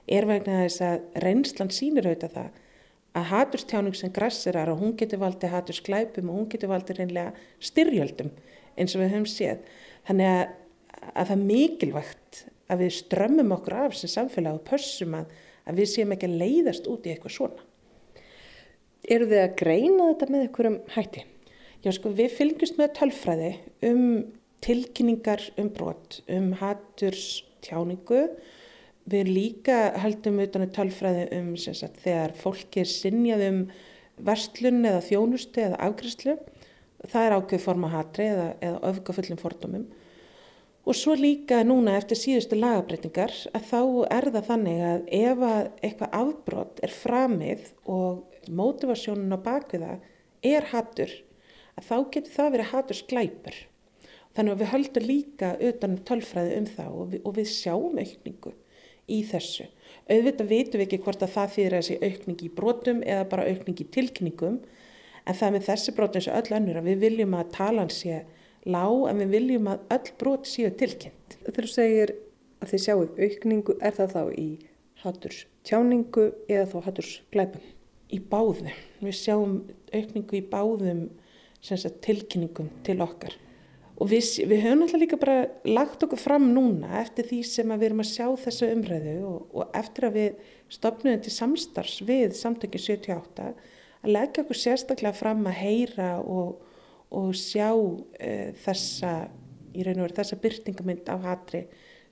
er 0.04 0.28
vegna 0.28 0.60
þess 0.62 0.84
að 0.84 1.22
reynslan 1.24 1.72
sínir 1.72 2.06
auðvitað 2.06 2.36
það 2.36 2.60
að 3.14 3.28
haturstjáning 3.30 3.94
sem 3.96 4.12
grassirar 4.14 4.72
og 4.72 4.80
hún 4.82 4.96
getur 4.98 5.22
valdið 5.22 5.54
hatursklæpum 5.54 6.30
og 6.30 6.38
hún 6.40 6.50
getur 6.50 6.72
valdið 6.72 7.00
reynlega 7.00 7.32
styrjöldum 7.62 8.32
eins 8.74 8.94
og 8.96 9.04
við 9.04 9.12
höfum 9.14 9.28
séð. 9.30 9.60
Þannig 10.08 10.30
að, 10.30 10.44
að 11.14 11.28
það 11.28 11.34
er 11.36 11.44
mikilvægt 11.44 12.40
að 12.74 12.82
við 12.82 12.94
strömmum 12.98 13.54
okkur 13.54 13.76
af 13.84 13.96
sem 13.98 14.10
samfélag 14.10 14.58
og 14.58 14.66
pössum 14.66 15.14
að, 15.20 15.30
að 15.64 15.80
við 15.80 15.90
séum 15.92 16.14
ekki 16.14 16.30
að 16.30 16.40
leiðast 16.42 16.88
út 16.90 17.06
í 17.06 17.14
eitthvað 17.14 17.36
svona. 17.36 17.68
Eru 19.04 19.28
þið 19.28 19.42
að 19.42 19.56
greina 19.60 20.10
þetta 20.10 20.30
með 20.32 20.46
einhverjum 20.46 20.80
hætti? 20.94 21.24
Já 21.84 21.90
sko 21.92 22.12
við 22.16 22.36
fylgjumst 22.38 22.78
með 22.80 22.94
tölfræði 22.98 23.50
um 23.90 24.04
tilkynningar 24.64 25.42
um 25.60 25.68
brot, 25.74 26.22
um 26.32 26.52
haturstjáningu 26.56 28.22
Við 29.04 29.28
líka 29.28 29.78
heldum 30.00 30.38
utan 30.40 30.64
að 30.64 30.70
um 30.70 30.76
tölfræði 30.78 31.24
um 31.36 31.48
sagt, 31.60 31.98
þegar 32.00 32.32
fólki 32.40 32.80
er 32.80 32.88
sinjað 32.88 33.42
um 33.50 33.58
verslun 34.24 34.80
eða 34.80 35.02
þjónustu 35.04 35.60
eða 35.60 35.80
afgriðslu. 35.84 36.38
Það 37.04 37.26
er 37.26 37.34
ákveð 37.36 37.64
forma 37.66 37.90
hatri 37.92 38.30
eða, 38.30 38.46
eða 38.64 38.78
öfgafullum 38.88 39.40
fordómum. 39.42 39.84
Og 40.84 40.96
svo 40.96 41.14
líka 41.16 41.62
núna 41.64 41.94
eftir 41.96 42.18
síðustu 42.20 42.58
lagabreitingar 42.58 43.32
að 43.56 43.68
þá 43.70 43.80
er 44.12 44.26
það 44.34 44.48
þannig 44.50 44.80
að 44.84 45.06
ef 45.16 45.44
að 45.48 45.60
eitthvað 45.86 46.16
afbrott 46.18 46.82
er 46.84 46.92
framið 46.92 47.70
og 47.88 48.50
mótivasjónun 48.52 49.32
á 49.32 49.40
bakviða 49.46 49.94
er 50.44 50.68
hattur, 50.74 51.14
að 51.80 51.88
þá 51.88 51.96
getur 52.16 52.34
það 52.34 52.52
verið 52.56 52.70
hattur 52.74 53.00
sklæpur. 53.00 53.56
Þannig 54.34 54.52
að 54.52 54.60
við 54.60 54.70
höldum 54.74 55.08
líka 55.08 55.50
utan 55.70 55.94
um 55.94 56.04
tölfræði 56.10 56.58
um 56.58 56.68
það 56.76 57.00
og 57.00 57.10
við, 57.14 57.24
og 57.24 57.36
við 57.38 57.50
sjáum 57.54 57.98
aukningu 58.02 58.54
í 59.08 59.22
þessu. 59.30 59.66
Auðvitað 60.04 60.52
vitum 60.52 60.80
við 60.80 60.86
ekki 60.86 61.02
hvort 61.04 61.24
að 61.24 61.34
það 61.38 61.58
að 61.64 61.76
þessi 61.78 61.98
aukning 62.02 62.44
í 62.44 62.52
brotum 62.52 63.02
eða 63.06 63.26
bara 63.30 63.48
aukning 63.48 63.80
í 63.80 63.90
tilkynningum 63.94 64.60
en 65.24 65.38
það 65.38 65.54
með 65.54 65.68
þessi 65.70 65.94
brot 65.96 66.16
eins 66.18 66.28
og 66.28 66.40
öll 66.40 66.56
önnur 66.58 66.80
að 66.80 66.88
við 66.90 67.04
viljum 67.06 67.36
að 67.38 67.52
talan 67.56 67.92
sé 67.92 68.24
lág 68.64 69.08
en 69.10 69.20
við 69.22 69.34
viljum 69.38 69.70
að 69.72 69.84
öll 69.96 70.12
brot 70.20 70.48
séu 70.48 70.70
tilkynnt. 70.72 71.38
Þegar 71.44 71.66
þú 71.66 71.72
segir 71.72 72.14
að 72.62 72.72
þið 72.72 72.84
sjáu 72.86 73.04
aukningu, 73.04 73.76
er 73.80 73.96
það 73.98 74.14
þá 74.14 74.22
í 74.40 74.48
hatturs 75.04 75.44
tjáningu 75.68 76.30
eða 76.48 76.66
þá 76.72 76.76
hatturs 76.88 77.14
glæpum? 77.34 77.70
Í 78.12 78.20
báðum. 78.30 78.72
Við 79.04 79.16
sjáum 79.18 79.56
aukningu 79.92 80.38
í 80.38 80.44
báðum 80.48 81.08
tilkynningum 82.04 82.68
til 82.84 83.00
okkar. 83.00 83.36
Og 83.94 84.10
við, 84.10 84.26
við 84.50 84.64
höfum 84.64 84.82
alltaf 84.84 85.00
líka 85.00 85.18
bara 85.20 85.36
lagt 85.68 86.02
okkur 86.02 86.18
fram 86.18 86.48
núna 86.50 86.98
eftir 86.98 87.28
því 87.28 87.40
sem 87.46 87.70
við 87.70 87.86
erum 87.88 88.02
að 88.02 88.10
sjá 88.10 88.26
þessu 88.42 88.70
umræðu 88.74 89.14
og, 89.28 89.44
og 89.54 89.76
eftir 89.78 90.08
að 90.08 90.16
við 90.18 90.48
stopnum 90.74 91.20
til 91.22 91.34
samstarfs 91.34 92.00
við 92.06 92.34
samtökið 92.34 92.86
78 92.88 93.46
að 94.04 94.10
leggja 94.10 94.42
okkur 94.42 94.58
sérstaklega 94.58 95.14
fram 95.16 95.46
að 95.46 95.60
heyra 95.60 96.08
og, 96.20 96.58
og 97.14 97.34
sjá 97.38 97.70
uh, 97.74 98.48
þessa, 98.64 99.14
í 99.74 99.86
raun 99.86 100.00
og 100.00 100.08
veru 100.08 100.18
þessa 100.20 100.40
byrtingamind 100.42 101.10
af 101.12 101.28
hatri 101.28 101.64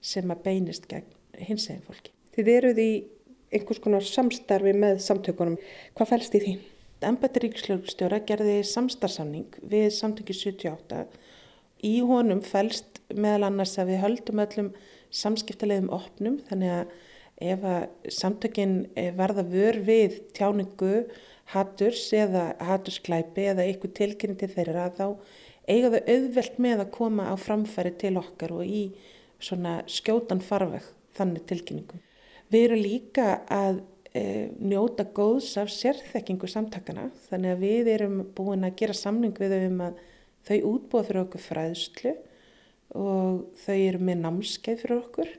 sem 0.02 0.30
að 0.34 0.44
beinist 0.46 0.88
gegn 0.90 1.08
hins 1.42 1.68
eginn 1.70 1.84
fólki. 1.86 2.12
Þið 2.36 2.52
eruð 2.56 2.82
í 2.82 2.92
einhvers 3.52 3.82
konar 3.84 4.04
samstarfi 4.06 4.72
með 4.76 5.02
samtökunum. 5.04 5.58
Hvað 5.96 6.12
fælst 6.14 6.36
í 6.38 6.42
því? 6.42 6.54
Embættir 7.02 7.48
Ríkslögstjóra 7.48 8.20
gerði 8.26 8.60
samstarfsamning 8.66 9.58
við 9.68 9.88
samtökið 9.96 10.38
78 10.38 11.02
í 11.82 11.96
honum 12.06 12.42
fælst 12.46 13.00
meðal 13.10 13.48
annars 13.48 13.74
að 13.80 13.90
við 13.92 14.02
höldum 14.04 14.42
öllum 14.44 14.68
samskiptalegum 15.12 15.90
opnum 15.92 16.38
þannig 16.48 16.76
að 16.76 16.92
ef 17.42 17.64
að 17.66 18.12
samtökinn 18.14 18.76
eh, 18.94 19.10
verða 19.18 19.42
vör 19.50 19.80
við 19.82 20.20
tjáningu 20.36 20.92
hatturs 21.52 22.04
eða 22.16 22.52
hattursklæpi 22.62 23.48
eða 23.52 23.66
eitthvað 23.66 23.96
tilkynning 23.98 24.40
til 24.40 24.50
þeirra 24.52 24.88
þá 24.96 25.06
eiga 25.68 25.92
þau 25.92 26.00
auðvelt 26.14 26.58
með 26.62 26.84
að 26.84 26.92
koma 26.96 27.28
á 27.30 27.34
framfæri 27.38 27.94
til 28.00 28.16
okkar 28.20 28.54
og 28.56 28.66
í 28.66 28.82
svona 29.42 29.80
skjótan 29.90 30.42
farveg 30.42 30.84
þannig 31.16 31.46
tilkynningum. 31.50 32.02
Við 32.52 32.66
erum 32.66 32.82
líka 32.82 33.26
að 33.52 33.82
e, 34.14 34.48
njóta 34.60 35.06
góðs 35.14 35.54
af 35.60 35.70
sérþekkingu 35.72 36.48
samtakana 36.50 37.08
þannig 37.28 37.54
að 37.54 37.64
við 37.66 37.92
erum 37.94 38.18
búin 38.36 38.66
að 38.66 38.76
gera 38.82 38.96
samning 38.96 39.36
við 39.38 39.56
þau 39.56 39.68
um 39.68 39.82
að 39.88 40.02
þau 40.42 40.58
útbúa 40.72 41.06
fyrir 41.06 41.24
okkur 41.24 41.44
fræðslu 41.46 42.14
og 42.98 43.44
þau 43.62 43.76
eru 43.76 44.02
með 44.04 44.24
námskeið 44.26 44.82
fyrir 44.82 44.98
okkur 44.98 45.30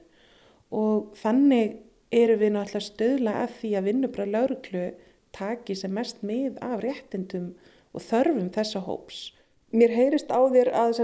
og 0.74 1.12
þannig 1.20 1.75
eru 2.13 2.38
við 2.39 2.53
náttúrulega 2.55 2.88
stöðla 2.88 3.34
að 3.43 3.58
því 3.60 3.74
að 3.77 3.88
vinnubra 3.89 4.29
lauruglu 4.29 4.86
taki 5.34 5.75
sem 5.78 5.94
mest 5.94 6.22
mið 6.25 6.60
af 6.63 6.82
réttindum 6.84 7.54
og 7.94 8.04
þörfum 8.04 8.52
þessa 8.54 8.84
hóps. 8.88 9.32
Mér 9.74 9.90
heyrist 9.90 10.30
á 10.30 10.38
þér 10.54 10.70
að 10.78 11.00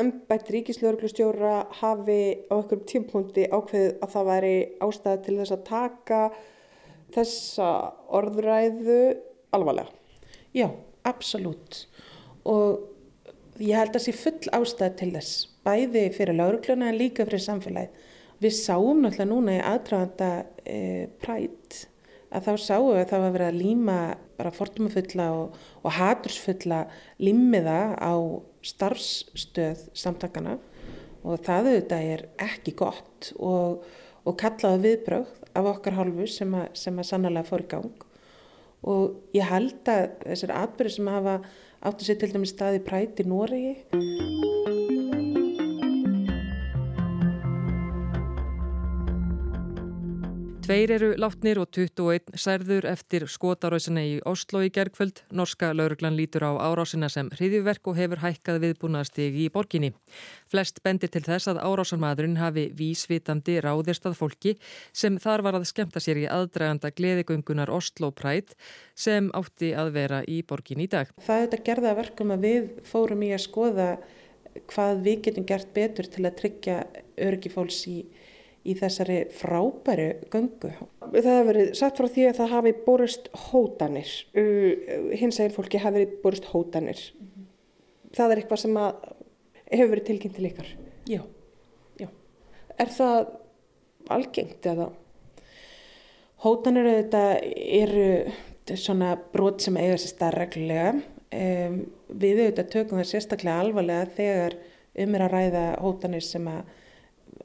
ennbætt 0.00 0.48
ríkislauruglustjóra 0.54 1.66
hafi 1.82 2.20
á 2.48 2.56
einhverjum 2.56 2.86
tímpunkti 2.88 3.44
ákveðið 3.52 3.98
að 4.00 4.12
það 4.14 4.28
væri 4.30 4.52
ástæði 4.86 5.20
til 5.26 5.36
þess 5.40 5.52
að 5.56 5.66
taka 5.66 6.20
þessa 7.12 7.70
orðræðu 8.16 9.00
alvarlega. 9.52 9.92
Já, 10.56 10.70
absolutt. 11.04 11.82
Og 12.48 13.60
ég 13.60 13.76
held 13.76 13.92
að 13.92 13.98
það 13.98 14.06
sé 14.06 14.16
full 14.16 14.54
ástæði 14.62 14.96
til 15.02 15.10
þess, 15.18 15.36
bæði 15.68 16.06
fyrir 16.16 16.40
laurugluna 16.40 16.88
en 16.88 17.00
líka 17.00 17.28
fyrir 17.28 17.44
samfélagið. 17.44 18.00
Við 18.40 18.56
sáum 18.56 19.04
náttúrulega 19.04 19.28
núna 19.28 19.58
í 19.58 19.62
aðdraganda 19.64 20.30
e, 20.64 20.80
prætt 21.20 21.84
að 22.34 22.48
þá 22.48 22.52
sáum 22.62 22.88
við 22.92 23.02
að 23.02 23.10
það 23.12 23.24
var 23.24 23.34
verið 23.36 23.50
að 23.50 23.60
líma 23.60 23.98
bara 24.36 24.52
fortumafulla 24.54 25.26
og, 25.36 25.58
og 25.82 25.96
hatursfulla 25.96 26.80
límiða 27.22 27.80
á 27.96 28.14
starfsstöð 28.66 29.86
samtakana 29.96 30.56
og 31.26 31.42
það 31.46 31.70
auðvitað 31.72 32.08
er 32.14 32.24
ekki 32.46 32.74
gott 32.78 33.30
og, 33.38 33.84
og 34.26 34.38
kallaði 34.40 34.82
viðbröð 34.86 35.30
af 35.56 35.70
okkar 35.72 35.96
hálfu 35.98 36.26
sem 36.30 36.58
að, 36.58 36.66
sem 36.78 36.98
að 36.98 37.08
sannlega 37.10 37.46
fór 37.48 37.64
í 37.64 37.70
gang. 37.70 38.04
Og 38.86 39.16
ég 39.34 39.48
held 39.48 39.88
að 39.90 40.10
þessar 40.26 40.56
atbyrði 40.60 40.98
sem 40.98 41.10
hafa 41.10 41.38
áttu 41.86 42.06
sér 42.06 42.20
til 42.20 42.34
dæmis 42.34 42.54
staði 42.54 42.84
prætt 42.86 43.24
í 43.24 44.85
Tveir 50.66 50.90
eru 50.96 51.08
látnir 51.14 51.60
og 51.62 51.68
21 51.70 52.32
særður 52.42 52.88
eftir 52.90 53.22
skotarásinna 53.30 54.02
í 54.02 54.16
Oslo 54.26 54.64
í 54.66 54.70
gergföld. 54.74 55.20
Norska 55.30 55.68
lauruglan 55.70 56.16
lítur 56.18 56.42
á 56.42 56.58
árásina 56.58 57.06
sem 57.06 57.28
hriðjuverk 57.36 57.86
og 57.86 57.94
hefur 57.94 58.18
hækkað 58.24 58.58
viðbúnaðstegi 58.64 59.44
í 59.44 59.52
borginni. 59.54 59.92
Flest 60.50 60.82
bendir 60.82 61.12
til 61.14 61.22
þess 61.22 61.52
að 61.52 61.62
árásarmadurinn 61.62 62.40
hafi 62.42 62.66
vísvitandi 62.74 63.60
ráðist 63.62 64.10
að 64.10 64.18
fólki 64.18 64.56
sem 64.90 65.20
þar 65.22 65.46
var 65.46 65.60
að 65.60 65.68
skemta 65.70 66.02
sér 66.02 66.24
í 66.24 66.26
aðdraganda 66.26 66.90
gleðigöngunar 66.98 67.70
Oslo 67.70 68.10
Pride 68.10 68.58
sem 68.98 69.30
átti 69.38 69.70
að 69.70 69.94
vera 70.00 70.24
í 70.26 70.42
borginni 70.42 70.90
í 70.90 70.94
dag. 70.98 71.14
Það 71.22 71.44
er 71.44 71.46
þetta 71.46 71.66
gerða 71.70 71.96
verkum 72.02 72.34
að 72.34 72.50
við 72.50 72.70
fórum 72.90 73.22
í 73.22 73.30
að 73.38 73.44
skoða 73.46 73.90
hvað 74.66 75.06
við 75.06 75.26
getum 75.28 75.46
gert 75.46 75.70
betur 75.78 76.10
til 76.10 76.26
að 76.26 76.40
tryggja 76.42 76.80
öryggi 77.22 77.54
fólks 77.54 77.84
í 77.86 78.00
í 78.66 78.74
þessari 78.78 79.18
frábæru 79.36 80.08
göngu. 80.32 80.72
Það 81.00 81.30
hefur 81.30 81.48
verið 81.50 81.72
sagt 81.78 82.00
frá 82.00 82.08
því 82.10 82.26
að 82.30 82.38
það 82.40 82.52
hafi 82.54 82.72
borist 82.86 83.30
hótanir, 83.46 84.12
hins 84.34 85.40
eginn 85.40 85.54
fólki 85.54 85.80
hafi 85.82 86.00
verið 86.00 86.18
borist 86.24 86.50
hótanir. 86.52 87.00
Mm 87.14 87.28
-hmm. 87.28 87.48
Það 88.16 88.32
er 88.32 88.42
eitthvað 88.42 88.62
sem 88.62 88.78
hefur 89.70 89.90
verið 89.94 90.06
tilkynnt 90.06 90.36
til 90.36 90.48
ykkar? 90.50 90.68
Já. 91.06 91.22
Já. 92.00 92.08
Er 92.78 92.86
það 92.86 93.26
algengt 94.08 94.66
eða? 94.66 94.90
Hótanir 96.44 96.86
eru 97.54 98.32
svona 98.74 99.16
brot 99.32 99.62
sem 99.62 99.76
eiga 99.76 99.96
sér 99.96 100.12
stað 100.12 100.34
reglulega. 100.40 100.94
Um, 101.36 101.78
við 102.08 102.40
auðvitað 102.40 102.72
tökum 102.72 102.98
það 103.00 103.08
sérstaklega 103.10 103.60
alvarlega 103.60 104.10
þegar 104.16 104.56
um 105.02 105.14
er 105.14 105.24
að 105.26 105.32
ræða 105.32 105.64
hótanir 105.82 106.24
sem 106.24 106.46
að 106.48 106.60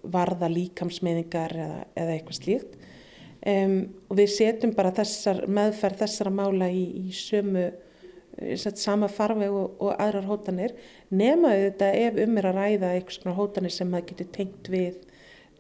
varða 0.04 0.50
líkamsmiðingar 0.52 1.56
eða, 1.58 1.84
eða 1.98 2.16
eitthvað 2.16 2.40
slíkt. 2.40 2.78
Um, 3.42 3.78
og 4.06 4.20
við 4.20 4.34
setjum 4.36 4.76
bara 4.78 4.94
þessar 4.94 5.48
meðferð 5.50 6.04
þessara 6.04 6.34
mála 6.38 6.68
í, 6.70 6.84
í 7.10 7.16
sömu 7.16 7.64
eh, 8.38 8.68
sama 8.78 9.10
farveg 9.10 9.50
og, 9.50 9.80
og 9.82 9.96
aðrar 9.96 10.30
hótanir. 10.30 10.76
Nema 11.10 11.56
þetta 11.58 11.90
ef 12.04 12.20
um 12.22 12.38
er 12.38 12.50
að 12.52 12.60
ræða 12.60 12.92
eitthvað 12.96 13.18
svona 13.18 13.38
hótanir 13.40 13.74
sem 13.74 13.90
maður 13.90 14.12
getur 14.12 14.30
tengt 14.38 14.70
við 14.70 15.00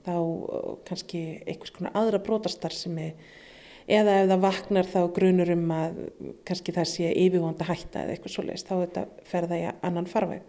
þá 0.05 0.15
kannski 0.85 1.23
eitthvað 1.45 1.73
svona 1.73 1.95
aðra 1.97 2.21
brotastar 2.25 2.75
sem 2.75 2.97
er 3.01 3.15
eða 3.91 4.21
ef 4.21 4.29
það 4.29 4.43
vaknar 4.45 4.89
þá 4.89 4.99
grunur 5.15 5.51
um 5.55 5.75
að 5.75 6.01
kannski 6.47 6.75
það 6.75 6.89
sé 6.93 7.11
yfirvonda 7.25 7.67
hætta 7.67 8.03
eða 8.05 8.15
eitthvað 8.15 8.35
svoleiðist 8.35 8.69
þá 8.69 8.75
þetta 8.75 9.05
ferða 9.33 9.59
í 9.59 9.69
annan 9.81 10.09
farveg. 10.09 10.43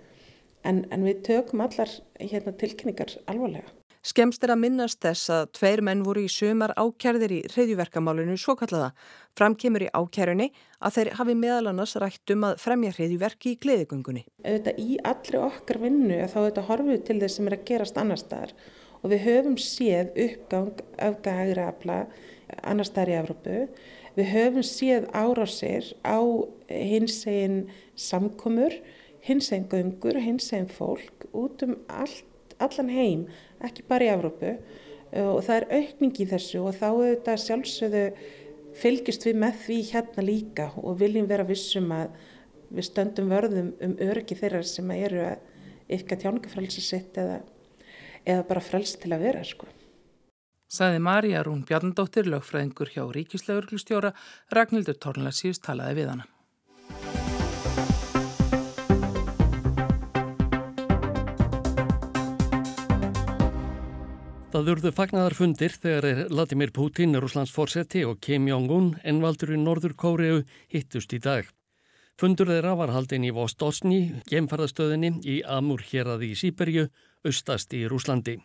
En, 0.69 0.85
en 0.95 1.07
við 1.07 1.25
tökum 1.27 1.65
allar 1.65 1.91
hérna, 2.21 2.53
tilkynningar 2.55 3.17
alvarlega. 3.27 3.73
Skemst 4.03 4.43
er 4.43 4.51
að 4.51 4.63
minnast 4.65 4.99
þess 5.05 5.31
að 5.31 5.45
tveir 5.55 5.81
menn 5.87 6.01
voru 6.03 6.25
í 6.27 6.31
sömar 6.33 6.73
ákjærðir 6.75 7.35
í 7.37 7.41
reyðjuverkamálinu 7.53 8.35
svokallaða. 8.41 8.89
Framkemur 9.39 9.85
í 9.87 9.91
ákjærunni 9.95 10.49
að 10.83 10.97
þeir 10.97 11.11
hafi 11.21 11.37
meðal 11.39 11.71
annars 11.71 11.95
rætt 12.03 12.33
um 12.35 12.49
að 12.49 12.57
fremja 12.65 12.91
reyðjuverki 12.97 13.53
í 13.53 13.61
gleðigöngunni. 13.63 14.25
Þetta 14.43 14.75
í 14.83 14.97
allri 15.07 15.39
okkar 15.39 15.79
vinnu 15.85 16.19
þá 16.27 16.39
þetta 16.41 16.67
horfið 16.73 17.05
til 17.07 17.17
þess 17.23 17.39
sem 17.39 17.51
er 17.51 17.57
að 17.59 17.67
gerast 17.71 18.01
annar 18.03 18.19
staðar 18.19 18.57
og 19.03 19.13
við 19.13 19.25
höfum 19.29 19.57
séð 19.63 20.11
uppgang 20.27 20.83
afgæðri 21.07 21.65
afla 21.69 22.01
annar 22.63 22.89
staðar 22.89 23.13
í 23.13 23.17
Evrópu. 23.21 23.61
Við 24.19 24.29
höfum 24.35 24.67
séð 24.67 25.07
árásir 25.15 25.93
á 26.03 26.19
hins 26.69 27.23
eginn 27.31 27.71
samkomur, 27.95 28.75
hins 29.25 29.55
eginn 29.55 29.71
göngur, 29.71 30.19
hins 30.21 30.51
eginn 30.53 30.69
fólk 30.71 31.27
út 31.33 31.63
um 31.65 31.79
allt, 31.87 32.27
allan 32.63 32.93
heim 32.93 33.25
ekki 33.67 33.85
bara 33.89 34.07
í 34.07 34.13
Evrópu 34.13 34.55
og 35.13 35.43
það 35.45 35.57
er 35.59 35.67
aukning 35.79 36.21
í 36.25 36.29
þessu 36.31 36.63
og 36.65 36.77
þá 36.79 36.89
er 36.91 37.11
þetta 37.13 37.37
sjálfsögðu 37.43 38.05
fylgist 38.83 39.27
við 39.29 39.41
með 39.43 39.59
því 39.67 39.79
hérna 39.91 40.25
líka 40.25 40.69
og 40.81 40.97
viljum 41.01 41.29
vera 41.29 41.47
vissum 41.49 41.91
að 41.93 42.15
við 42.73 42.89
stöndum 42.89 43.33
vörðum 43.33 43.73
um 43.85 43.97
öryggi 44.01 44.39
þeirra 44.39 44.63
sem 44.65 44.91
eru 44.97 45.27
að 45.27 45.93
yfka 45.93 46.17
tjáningafrælsi 46.23 46.85
sitt 46.85 47.19
eða, 47.21 47.43
eða 48.25 48.47
bara 48.49 48.65
fræls 48.65 48.97
til 48.97 49.13
að 49.13 49.27
vera 49.27 49.45
sko. 49.45 49.69
Saði 50.73 51.03
Marja 51.05 51.43
Rún 51.45 51.67
Bjarnadóttir, 51.69 52.25
lögfræðingur 52.33 52.95
hjá 52.95 53.03
Ríkislauglustjóra, 53.13 54.15
Ragnhildur 54.57 54.97
Tornlarsíus 54.97 55.61
talaði 55.61 55.99
við 56.01 56.15
hana. 56.15 56.25
Það 64.53 64.67
urðu 64.69 64.91
fagnæðarfundir 64.93 65.75
þegar 65.81 66.05
er 66.05 66.19
Vladimir 66.29 66.71
Putin, 66.77 67.17
Rúslands 67.17 67.55
fórseti 67.55 68.03
og 68.05 68.19
Kim 68.21 68.45
Jong-un, 68.51 68.91
ennvaldur 69.01 69.55
í 69.55 69.57
Norður 69.57 69.95
Kóriu, 69.97 70.43
hittust 70.69 71.15
í 71.17 71.21
dag. 71.25 71.49
Fundur 72.21 72.51
þeirra 72.53 72.75
var 72.77 72.93
haldin 72.93 73.25
í 73.25 73.31
Vostosni, 73.33 74.21
gemfarðastöðinni 74.29 75.15
í 75.25 75.39
Amur 75.49 75.81
héradi 75.89 76.35
í 76.35 76.37
Sýberju, 76.37 76.85
austast 77.25 77.73
í 77.73 77.87
Rúslandi. 77.89 78.37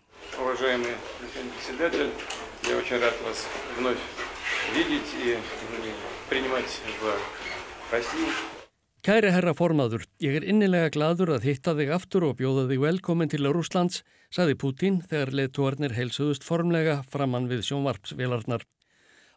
Kæri 9.08 9.30
herra 9.32 9.54
formaður, 9.56 10.02
ég 10.20 10.34
er 10.36 10.44
innilega 10.52 10.90
gladur 10.92 11.30
að 11.32 11.46
hitta 11.48 11.72
þig 11.78 11.94
aftur 11.96 12.26
og 12.28 12.34
bjóða 12.42 12.66
þig 12.68 12.82
velkomin 12.84 13.30
til 13.32 13.48
Rúslands, 13.56 14.02
saði 14.36 14.58
Pútín 14.60 14.98
þegar 15.00 15.32
leðtúarnir 15.40 15.96
heilsuðust 15.96 16.44
formlega 16.44 16.98
framann 17.08 17.48
við 17.48 17.64
sjónvarpsvélarnar. 17.70 18.68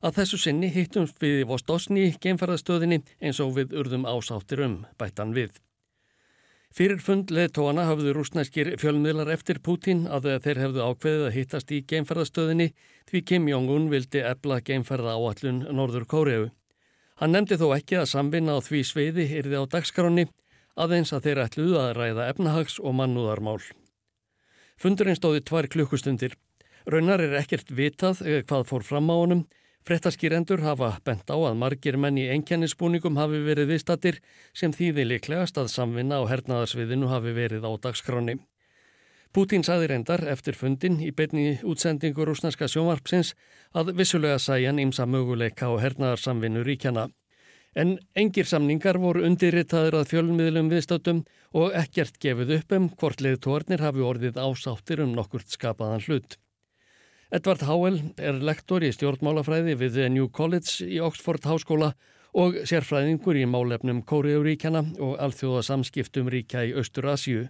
Að 0.02 0.18
þessu 0.18 0.42
sinni 0.42 0.72
hittumst 0.74 1.22
við 1.22 1.44
í 1.44 1.46
Vostosni, 1.46 2.08
geimferðastöðinni, 2.18 3.04
eins 3.22 3.38
og 3.38 3.54
við 3.60 3.78
urðum 3.78 4.10
ásáttir 4.10 4.66
um, 4.66 4.78
bættan 4.98 5.38
við. 5.38 5.54
Fyrir 6.74 6.98
fund 6.98 7.30
leðtóana 7.30 7.86
hafðu 7.86 8.18
rúsnæskir 8.18 8.74
fjölmiðlar 8.82 9.30
eftir 9.38 9.62
Pútín 9.62 10.08
að 10.10 10.32
þeir 10.48 10.66
hefðu 10.66 10.88
ákveðið 10.88 11.28
að 11.28 11.36
hittast 11.38 11.70
í 11.70 11.84
geimferðastöðinni 11.86 12.72
því 13.06 13.22
Kim 13.22 13.46
Jong-un 13.46 13.86
vildi 13.94 14.26
ebla 14.34 14.64
geimferða 14.66 15.14
áallun 15.14 15.68
Norður 15.70 16.10
Kóreu. 16.10 16.48
Hann 17.20 17.34
nefndi 17.36 17.58
þó 17.60 17.74
ekki 17.76 17.98
að 18.00 18.06
samvinna 18.14 18.56
á 18.56 18.64
því 18.64 18.78
sveiði 18.88 19.26
yrði 19.42 19.58
á 19.60 19.64
dagskráni 19.68 20.22
aðeins 20.80 21.12
að 21.12 21.26
þeir 21.26 21.40
ætluðu 21.44 21.76
að 21.76 21.90
ræða 21.98 22.28
efnahags 22.32 22.78
og 22.80 22.94
mannúðarmál. 22.96 23.60
Fundurinn 24.80 25.18
stóði 25.18 25.42
tvær 25.44 25.68
klukkustundir. 25.68 26.36
Raunar 26.88 27.20
er 27.20 27.36
ekkert 27.42 27.68
vitað 27.76 28.22
eða 28.24 28.46
hvað 28.48 28.64
fór 28.70 28.86
fram 28.88 29.12
á 29.12 29.16
honum. 29.20 29.42
Frettaskýrendur 29.84 30.64
hafa 30.64 30.94
bent 31.04 31.28
á 31.28 31.36
að 31.36 31.58
margir 31.60 31.98
menn 32.00 32.16
í 32.20 32.28
enkennisbúningum 32.32 33.20
hafi 33.20 33.42
verið 33.44 33.74
viðstattir 33.74 34.22
sem 34.56 34.72
þýði 34.72 35.06
liklegast 35.12 35.60
að 35.60 35.68
samvinna 35.72 36.20
á 36.20 36.28
hernaðarsviðinu 36.28 37.12
hafi 37.12 37.36
verið 37.36 37.68
á 37.68 37.72
dagskráni. 37.84 38.38
Putin 39.30 39.62
saði 39.62 39.86
reyndar 39.92 40.24
eftir 40.26 40.56
fundin 40.58 40.96
í 41.06 41.12
beinni 41.14 41.60
útsendingu 41.62 42.24
rúsnarska 42.26 42.66
sjónvarpsins 42.66 43.36
að 43.78 43.92
vissulega 44.00 44.40
sæjan 44.42 44.80
ímsa 44.82 45.06
möguleika 45.06 45.68
og 45.70 45.78
hernaðarsamvinnu 45.84 46.64
ríkjana. 46.66 47.04
En 47.78 48.00
engir 48.18 48.48
samningar 48.50 48.98
voru 48.98 49.22
undirritaður 49.28 50.00
að 50.00 50.08
fjölmiðlum 50.10 50.72
viðstöldum 50.72 51.20
og 51.54 51.76
ekkert 51.78 52.18
gefið 52.18 52.56
upp 52.56 52.74
um 52.74 52.88
hvort 52.98 53.22
leiðtórnir 53.22 53.84
hafi 53.86 54.02
orðið 54.02 54.40
ásáttir 54.42 55.04
um 55.04 55.14
nokkurt 55.14 55.46
skapaðan 55.54 56.02
hlut. 56.08 56.34
Edvard 57.30 57.62
Howell 57.62 58.00
er 58.18 58.42
lektor 58.42 58.82
í 58.82 58.90
stjórnmálafræði 58.90 59.76
við 59.78 60.00
New 60.10 60.26
College 60.34 60.90
í 60.90 60.98
Oxford 60.98 61.46
Háskóla 61.46 61.92
og 62.34 62.58
sérfræðingur 62.66 63.38
í 63.38 63.46
málefnum 63.46 64.02
Kóriuríkjana 64.02 64.82
og 64.98 65.14
alþjóða 65.22 65.62
samskiptum 65.70 66.26
ríkja 66.34 66.66
í 66.66 66.74
Östur-Asju. 66.74 67.46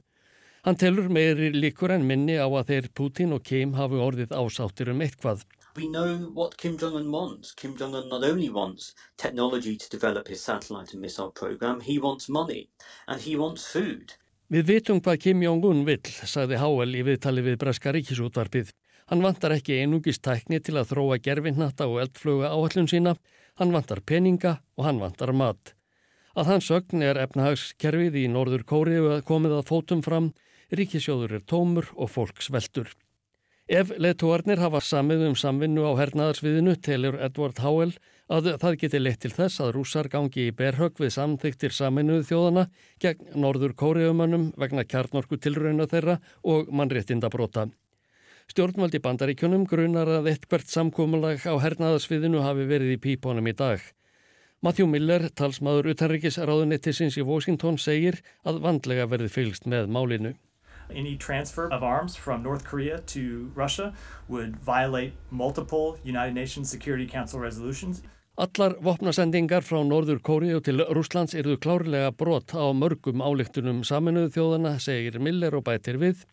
Hann 0.61 0.77
telur 0.77 1.07
meiri 1.09 1.47
líkur 1.57 1.95
en 1.95 2.03
minni 2.05 2.35
á 2.37 2.45
að 2.45 2.67
þeir 2.69 2.87
Putin 2.99 3.31
og 3.33 3.47
Kim 3.49 3.71
hafi 3.79 3.97
orðið 3.97 4.35
ásáttir 4.37 4.91
um 4.93 4.99
eitthvað. 5.01 5.47
We 5.79 5.87
know 5.89 6.29
what 6.37 6.59
Kim 6.61 6.77
Jong-un 6.77 7.09
wants. 7.09 7.55
Kim 7.57 7.79
Jong-un 7.81 8.11
not 8.11 8.25
only 8.29 8.51
wants 8.51 8.95
technology 9.17 9.77
to 9.77 9.89
develop 9.89 10.29
his 10.29 10.43
satellite 10.45 10.93
and 10.93 11.01
missile 11.01 11.31
program, 11.31 11.81
he 11.81 11.99
wants 11.99 12.29
money 12.29 12.69
and 13.09 13.23
he 13.23 13.37
wants 13.37 13.65
food. 13.73 14.13
Við 14.53 14.67
vitum 14.69 15.01
hvað 15.01 15.23
Kim 15.23 15.41
Jong-un 15.47 15.81
vill, 15.89 16.13
sagði 16.29 16.61
Háel 16.61 16.93
í 16.93 17.07
viðtali 17.09 17.47
við 17.47 17.57
Breska 17.63 17.97
ríkisútvarpið. 17.97 18.75
Hann 19.09 19.25
vantar 19.25 19.57
ekki 19.57 19.81
einungist 19.81 20.21
tækni 20.27 20.61
til 20.61 20.77
að 20.77 20.93
þróa 20.93 21.21
gerfinnatta 21.25 21.89
og 21.89 22.03
eldfluga 22.05 22.53
áhallun 22.53 22.91
sína, 22.91 23.17
hann 23.57 23.73
vantar 23.73 24.05
peninga 24.05 24.59
og 24.77 24.85
hann 24.91 25.01
vantar 25.01 25.33
mat. 25.33 25.73
Að 26.37 26.53
hans 26.53 26.69
ögn 26.75 27.01
er 27.01 27.19
efnahagskerfið 27.25 28.21
í 28.27 28.29
Norður 28.29 28.69
Kóriðu 28.69 29.17
komið 29.25 29.57
að 29.57 29.69
fótum 29.73 30.05
fram 30.05 30.31
ríkisjóður 30.75 31.39
er 31.39 31.47
tómur 31.47 31.91
og 31.97 32.11
fólk 32.13 32.43
sveltur. 32.45 32.91
Ef 33.71 33.93
leðtúarnir 34.03 34.59
hafa 34.59 34.81
samið 34.83 35.29
um 35.29 35.37
samvinnu 35.39 35.85
á 35.87 35.95
hernaðarsviðinu 36.01 36.73
telur 36.83 37.21
Edward 37.23 37.61
Howell 37.63 37.93
að 38.27 38.49
það 38.63 38.79
geti 38.81 39.01
leitt 39.01 39.21
til 39.23 39.31
þess 39.35 39.63
að 39.63 39.71
rúsar 39.77 40.09
gangi 40.11 40.49
í 40.49 40.55
berhögg 40.59 40.99
við 40.99 41.13
samþyktir 41.15 41.77
saminuðu 41.77 42.25
þjóðana 42.33 42.65
gegn 43.03 43.39
norður 43.45 43.77
kóriðumannum 43.79 44.49
vegna 44.59 44.83
kjarnorku 44.83 45.39
tilrauna 45.39 45.87
þeirra 45.87 46.19
og 46.43 46.75
mannréttinda 46.75 47.31
brota. 47.31 47.69
Stjórnvaldi 48.51 48.99
bandaríkjunum 49.07 49.69
grunar 49.71 50.11
að 50.19 50.33
eitthvert 50.33 50.67
samkómulag 50.67 51.47
á 51.47 51.55
hernaðarsviðinu 51.63 52.43
hafi 52.43 52.67
verið 52.67 52.97
í 52.97 53.01
pípunum 53.07 53.47
í 53.47 53.55
dag. 53.55 53.79
Matthew 54.67 54.91
Miller, 54.91 55.31
talsmaður 55.31 55.95
utanrikisráðunettisins 55.95 57.15
í 57.17 57.23
Washington, 57.25 57.79
segir 57.79 58.19
að 58.43 58.59
vandlega 58.67 59.07
verði 59.09 59.31
fylgst 59.31 59.71
með 59.71 59.87
málinu. 59.95 60.35
Any 60.95 61.17
transfer 61.17 61.69
of 61.73 61.83
arms 61.83 62.17
from 62.17 62.43
North 62.43 62.65
Korea 62.65 62.99
to 63.15 63.51
Russia 63.55 63.95
would 64.29 64.57
violate 64.57 65.13
multiple 65.31 65.99
United 66.05 66.35
Nations 66.35 66.71
Security 66.71 67.07
Council 67.07 67.41
resolutions. 67.41 68.03
Allar 68.39 68.75
vopnasendingar 68.81 69.61
frá 69.61 69.83
Norður 69.85 70.21
Kóriu 70.25 70.63
til 70.65 70.81
Rúslands 70.97 71.35
eruðu 71.37 71.59
klárlega 71.61 72.13
brot 72.17 72.55
á 72.57 72.73
mörgum 72.73 73.21
álíktunum 73.21 73.83
saminuðu 73.85 74.31
þjóðana, 74.37 74.79
segir 74.81 75.19
Miller 75.21 75.59
og 75.59 75.67
bætir 75.67 75.99
við. 76.01 76.25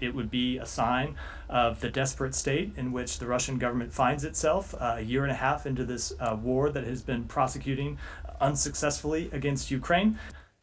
It 0.00 0.14
would 0.14 0.30
be 0.30 0.58
a 0.58 0.66
sign 0.66 1.14
of 1.48 1.80
the 1.80 1.90
desperate 1.90 2.34
state 2.34 2.72
in 2.76 2.92
which 2.92 3.18
the 3.18 3.26
Russian 3.26 3.58
government 3.58 3.92
finds 3.92 4.24
itself 4.24 4.74
uh, 4.74 4.96
a 4.98 5.02
year 5.02 5.22
and 5.22 5.30
a 5.30 5.36
half 5.36 5.66
into 5.66 5.84
this 5.84 6.12
uh, 6.18 6.34
war 6.34 6.70
that 6.70 6.84
has 6.84 7.02
been 7.02 7.24
prosecuting 7.24 7.98
unsuccessfully 8.40 9.30
against 9.32 9.70
Ukraine. 9.70 10.18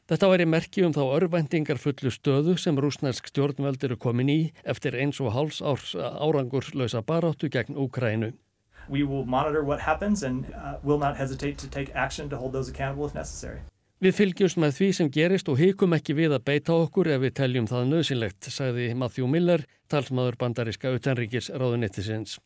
Þetta 0.10 0.28
væri 0.32 0.46
merki 0.50 0.82
um 0.82 0.94
þá 0.96 1.04
örvendingar 1.20 1.78
fullu 1.78 2.10
stöðu 2.10 2.56
sem 2.58 2.78
rúsnarsk 2.82 3.28
stjórnveld 3.30 3.84
eru 3.86 3.98
komin 4.02 4.32
í 4.34 4.38
eftir 4.66 4.96
eins 4.98 5.20
og 5.22 5.36
háls 5.36 5.60
árs 5.62 5.92
árangurslösa 5.94 7.04
baráttu 7.06 7.46
gegn 7.54 7.78
Úkrænu. 7.78 8.32
We 8.90 9.04
will 9.04 9.26
monitor 9.26 9.62
what 9.62 9.86
happens 9.86 10.24
and 10.24 10.50
uh, 10.50 10.82
will 10.82 10.98
not 10.98 11.16
hesitate 11.18 11.62
to 11.62 11.70
take 11.70 11.94
action 11.94 12.30
to 12.30 12.38
hold 12.38 12.54
those 12.58 12.72
accountable 12.72 13.06
if 13.06 13.14
necessary. 13.14 13.62
Við 14.02 14.16
fylgjumst 14.18 14.58
með 14.58 14.78
því 14.80 14.90
sem 14.98 15.14
gerist 15.14 15.50
og 15.52 15.62
hikum 15.62 15.94
ekki 15.94 16.18
við 16.18 16.34
að 16.34 16.46
beita 16.50 16.74
okkur 16.74 17.12
ef 17.14 17.22
við 17.28 17.36
teljum 17.44 17.70
það 17.70 17.90
nöðsynlegt, 17.94 18.50
sagði 18.50 18.94
Matthew 18.98 19.30
Miller, 19.30 19.68
talsmaður 19.94 20.40
bandaríska 20.42 20.96
utanríkis 20.96 21.52
ráðunittisins. 21.54 22.40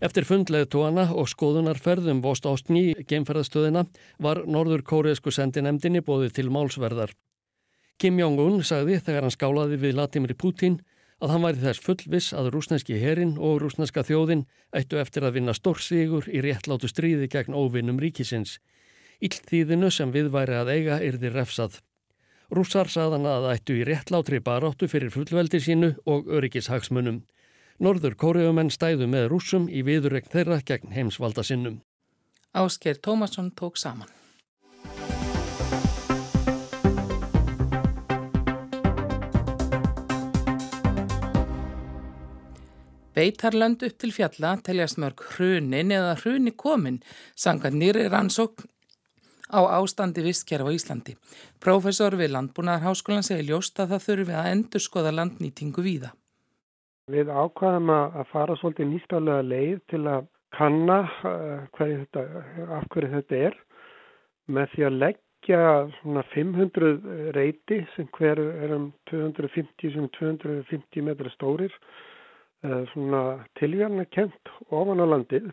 Eftir 0.00 0.24
fundleið 0.24 0.70
tóana 0.72 1.02
og 1.12 1.26
skoðunarferðum 1.28 2.22
Vost 2.24 2.46
Ástni 2.48 2.94
geimferðastöðina 3.04 3.82
var 4.24 4.46
norður 4.48 4.80
kóriðsku 4.88 5.32
sendinemdini 5.36 6.00
bóðið 6.00 6.38
til 6.38 6.46
málsverðar. 6.54 7.12
Kim 8.00 8.16
Jong-un 8.16 8.62
sagði 8.64 8.96
þegar 9.04 9.26
hann 9.26 9.34
skálaði 9.34 9.76
við 9.82 9.98
Latimri 9.98 10.32
Putin 10.32 10.78
að 11.20 11.34
hann 11.34 11.44
væri 11.44 11.60
þess 11.66 11.84
fullviss 11.84 12.32
að 12.32 12.48
rúsneski 12.54 12.96
herin 13.02 13.34
og 13.36 13.58
rúsneska 13.60 14.00
þjóðin 14.08 14.46
ættu 14.72 14.96
eftir 15.02 15.26
að 15.28 15.36
vinna 15.36 15.52
stórsígur 15.52 16.30
í 16.32 16.40
réttlátu 16.46 16.88
stríði 16.88 17.28
gegn 17.28 17.52
óvinnum 17.52 18.00
ríkisins. 18.00 18.56
Ílltíðinu 19.20 19.90
sem 19.92 20.14
við 20.16 20.30
væri 20.32 20.56
að 20.56 20.72
eiga 20.78 20.96
yrði 21.04 21.34
refsað. 21.34 21.76
Rússar 22.48 22.88
saðan 22.88 23.28
að 23.28 23.50
ættu 23.52 23.76
í 23.76 23.84
réttlátri 23.84 24.40
baráttu 24.40 24.88
fyrir 24.88 25.12
fullveldi 25.12 25.60
sínu 25.60 25.92
og 26.08 26.32
öryggishagsmunum. 26.40 27.20
Norður 27.80 28.12
kóriumenn 28.20 28.68
stæðu 28.68 29.06
með 29.08 29.30
rúsum 29.32 29.62
í 29.72 29.80
viðurregn 29.80 30.28
þeirra 30.28 30.58
gegn 30.68 30.90
heimsvalda 30.92 31.40
sinnum. 31.48 31.78
Ásker 32.52 32.98
Tómasson 33.00 33.48
tók 33.56 33.80
saman. 33.80 34.10
Beitarlönd 43.16 43.80
upp 43.88 43.96
til 43.96 44.12
fjalla 44.12 44.52
teljast 44.60 45.00
mörg 45.00 45.24
hrunin 45.32 45.96
eða 45.96 46.18
hruni 46.20 46.52
komin 46.52 47.00
sanga 47.32 47.72
nýri 47.72 48.10
rannsókn 48.12 48.68
á 49.48 49.60
ástandi 49.80 50.20
vistkerf 50.28 50.68
á 50.68 50.70
Íslandi. 50.76 51.16
Profesor 51.64 52.12
við 52.20 52.36
Landbúnaðarháskólan 52.36 53.24
segir 53.24 53.48
ljóst 53.48 53.80
að 53.80 53.96
það 53.96 54.08
þurfi 54.10 54.36
að 54.36 54.50
endur 54.52 54.84
skoða 54.84 55.16
landnýtingu 55.16 55.80
víða. 55.80 56.12
Við 57.10 57.30
ákvaðum 57.32 57.90
að 57.94 58.20
fara 58.30 58.56
svolítið 58.60 58.88
nýstálega 58.90 59.46
leið 59.46 59.80
til 59.90 60.02
að 60.10 60.28
kanna 60.54 61.00
uh, 61.26 61.66
þetta, 61.78 62.22
af 62.76 62.86
hverju 62.92 63.10
þetta 63.16 63.40
er. 63.48 63.58
Með 64.50 64.72
því 64.74 64.86
að 64.86 64.98
leggja 65.04 65.62
svona 66.00 66.24
500 66.34 66.90
reyti 67.36 67.80
sem 67.94 68.08
hver 68.18 68.42
er 68.42 68.74
um 68.76 68.90
250 69.10 69.94
sem 69.94 70.08
250 70.18 71.06
metra 71.06 71.32
stórir 71.34 71.74
uh, 72.66 72.82
svona 72.92 73.22
tilvíðarna 73.60 74.06
kent 74.14 74.54
ofan 74.70 75.02
á 75.02 75.06
landið 75.10 75.50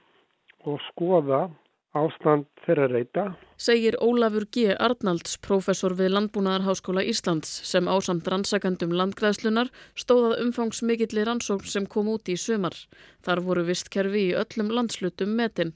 og 0.67 0.81
skoða 0.91 1.47
ástand 1.95 2.47
þeirra 2.65 2.87
reyta. 2.91 3.25
Segir 3.57 3.97
Ólafur 4.03 4.45
G. 4.53 4.73
Arnalds, 4.75 5.37
professor 5.41 5.95
við 5.97 6.11
Landbúnaðarháskóla 6.15 7.03
Íslands 7.07 7.49
sem 7.67 7.87
ásamt 7.87 8.27
rannsakandum 8.27 8.93
landgræðslunar 8.97 9.71
stóðað 9.97 10.41
umfangsmikillir 10.45 11.27
rannsókn 11.29 11.71
sem 11.71 11.87
kom 11.87 12.11
út 12.13 12.29
í 12.29 12.37
sömar. 12.37 12.75
Þar 13.25 13.43
voru 13.47 13.67
vistkerfi 13.69 14.29
í 14.31 14.35
öllum 14.37 14.73
landslutum 14.73 15.33
metin. 15.39 15.73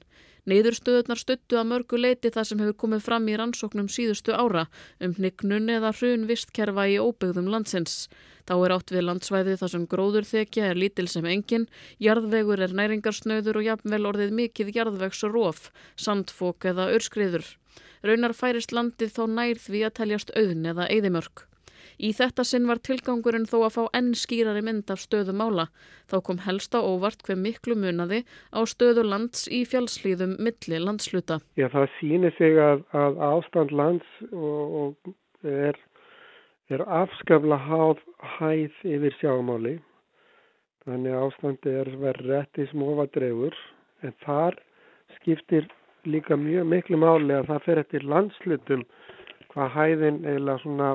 Neiðurstöðunar 0.50 1.20
stuttu 1.20 1.54
að 1.54 1.68
mörgu 1.70 1.98
leiti 2.00 2.30
það 2.34 2.46
sem 2.48 2.62
hefur 2.62 2.74
komið 2.82 3.02
fram 3.04 3.28
í 3.30 3.34
rannsóknum 3.38 3.86
síðustu 3.94 4.34
ára 4.34 4.64
um 4.98 5.12
hnygnun 5.14 5.70
eða 5.70 5.92
hrun 5.94 6.24
vistkerfa 6.26 6.88
í 6.90 6.96
óbyggðum 6.98 7.50
landsins. 7.52 8.08
Þá 8.42 8.54
er 8.56 8.74
átt 8.74 8.90
við 8.90 9.06
landsvæði 9.06 9.54
þar 9.60 9.72
sem 9.76 9.84
gróðurþekja 9.92 10.72
er 10.72 10.80
lítil 10.82 11.06
sem 11.12 11.28
engin, 11.30 11.68
jarðvegur 12.02 12.64
er 12.66 12.74
næringarsnöður 12.74 13.60
og 13.60 13.68
jafnvel 13.68 14.02
orðið 14.10 14.34
mikið 14.40 14.74
jarðvegs 14.80 15.22
og 15.28 15.36
róf, 15.36 15.70
sandfók 15.94 16.66
eða 16.72 16.90
örskriður. 16.96 17.46
Raunar 18.02 18.34
færist 18.34 18.74
landið 18.74 19.14
þó 19.14 19.24
nær 19.30 19.62
því 19.62 19.86
að 19.86 19.96
teljast 20.00 20.34
auðn 20.34 20.72
eða 20.74 20.90
eigðimörk. 20.90 21.46
Í 22.02 22.10
þetta 22.18 22.42
sinn 22.42 22.64
var 22.66 22.80
tilgangurinn 22.82 23.44
þó 23.46 23.60
að 23.62 23.74
fá 23.76 23.82
enn 23.94 24.10
skýrari 24.18 24.62
mynd 24.66 24.90
af 24.90 24.98
stöðu 24.98 25.34
mála. 25.38 25.68
Þá 26.10 26.16
kom 26.26 26.40
helst 26.42 26.74
á 26.74 26.82
óvart 26.82 27.22
hver 27.22 27.38
miklu 27.38 27.76
munaði 27.78 28.24
á 28.50 28.60
stöðu 28.66 29.04
lands 29.06 29.44
í 29.46 29.62
fjálslíðum 29.70 30.34
milli 30.42 30.80
landsluta. 30.82 31.38
Já, 31.54 31.68
það 31.70 31.86
sýnir 32.00 32.34
sig 32.40 32.58
að, 32.58 32.82
að 32.90 33.22
ástand 33.28 33.74
lands 33.78 34.08
og, 34.32 34.74
og 34.82 35.46
er, 35.46 35.78
er 36.74 36.82
afskafla 37.02 37.60
háð 37.68 38.02
hæð 38.38 38.82
yfir 38.96 39.16
sjámáli. 39.20 39.76
Þannig 40.82 41.14
að 41.14 41.28
ástandi 41.28 41.76
er 41.84 41.92
verið 42.02 42.32
rétt 42.32 42.58
í 42.58 42.66
smófa 42.72 43.06
drefur 43.14 43.54
en 44.02 44.18
þar 44.26 44.58
skiptir 45.20 45.70
líka 46.10 46.34
mjög 46.34 46.66
miklu 46.66 46.98
máli 46.98 47.38
að 47.38 47.52
það 47.52 47.64
fer 47.68 47.84
eftir 47.84 48.10
landslutum 48.10 48.82
hvað 49.52 49.74
hæðin 49.76 50.22
eða 50.26 50.58
svona 50.64 50.92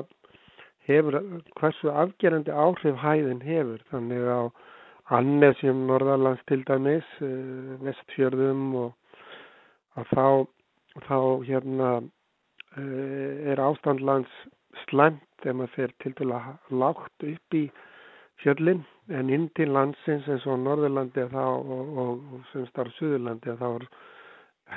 hefur, 0.88 1.20
hversu 1.60 1.92
afgerandi 1.92 2.52
áhrif 2.52 2.98
hæðin 3.04 3.44
hefur. 3.44 3.80
Þannig 3.92 4.28
á 4.28 4.40
Annesjum, 5.18 5.86
Norðalands 5.88 6.42
til 6.48 6.64
dæmis, 6.68 7.06
eh, 7.24 7.76
Vestfjörðum 7.84 8.64
og 8.76 8.94
að 9.96 10.10
þá, 10.12 10.26
þá 11.08 11.18
hérna 11.48 11.90
eh, 12.76 13.52
er 13.52 13.62
ástandlands 13.62 14.34
slemt 14.86 15.46
ef 15.46 15.54
maður 15.54 15.74
fer 15.74 15.94
til 16.02 16.12
dæla 16.18 16.40
lágt 16.70 17.24
upp 17.24 17.56
í 17.56 17.64
fjöllin 18.42 18.84
en 19.08 19.32
inn 19.34 19.48
til 19.56 19.72
landsins 19.74 20.28
eins 20.28 20.46
og 20.46 20.60
Norðurlandi 20.62 21.24
þá, 21.32 21.44
og, 21.46 21.94
og, 22.02 22.12
og 22.34 22.44
sem 22.52 22.66
starf 22.68 22.94
Suðurlandi 22.98 23.56
þá 23.58 23.66
er 23.70 23.86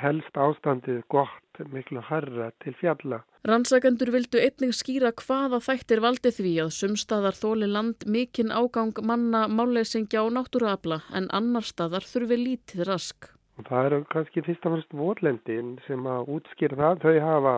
helst 0.02 0.40
ástandið 0.46 1.02
gott 1.12 1.62
miklu 1.74 2.00
harra 2.08 2.50
til 2.64 2.74
fjalla. 2.80 3.20
Rannsakendur 3.42 4.12
vildu 4.14 4.38
einnig 4.38 4.70
skýra 4.78 5.08
hvaða 5.18 5.58
þættir 5.66 5.98
valdi 6.04 6.30
því 6.30 6.50
að 6.62 6.68
sumstaðar 6.76 7.34
þóli 7.34 7.66
land 7.66 8.04
mikinn 8.06 8.52
ágang 8.54 8.94
manna 9.02 9.48
máleysingja 9.50 10.22
og 10.22 10.30
náttúruabla 10.36 11.00
en 11.18 11.26
annar 11.34 11.66
staðar 11.66 12.06
þurfi 12.06 12.38
lítið 12.38 12.84
rask. 12.86 13.26
Það 13.66 13.88
eru 13.88 13.98
kannski 14.14 14.44
fyrst 14.46 14.70
og 14.70 14.76
fyrst 14.76 14.94
votlendin 14.94 15.74
sem 15.88 16.06
að 16.06 16.30
útskýra 16.36 16.78
það. 16.84 17.02
Þau 17.02 17.18
hafa 17.26 17.56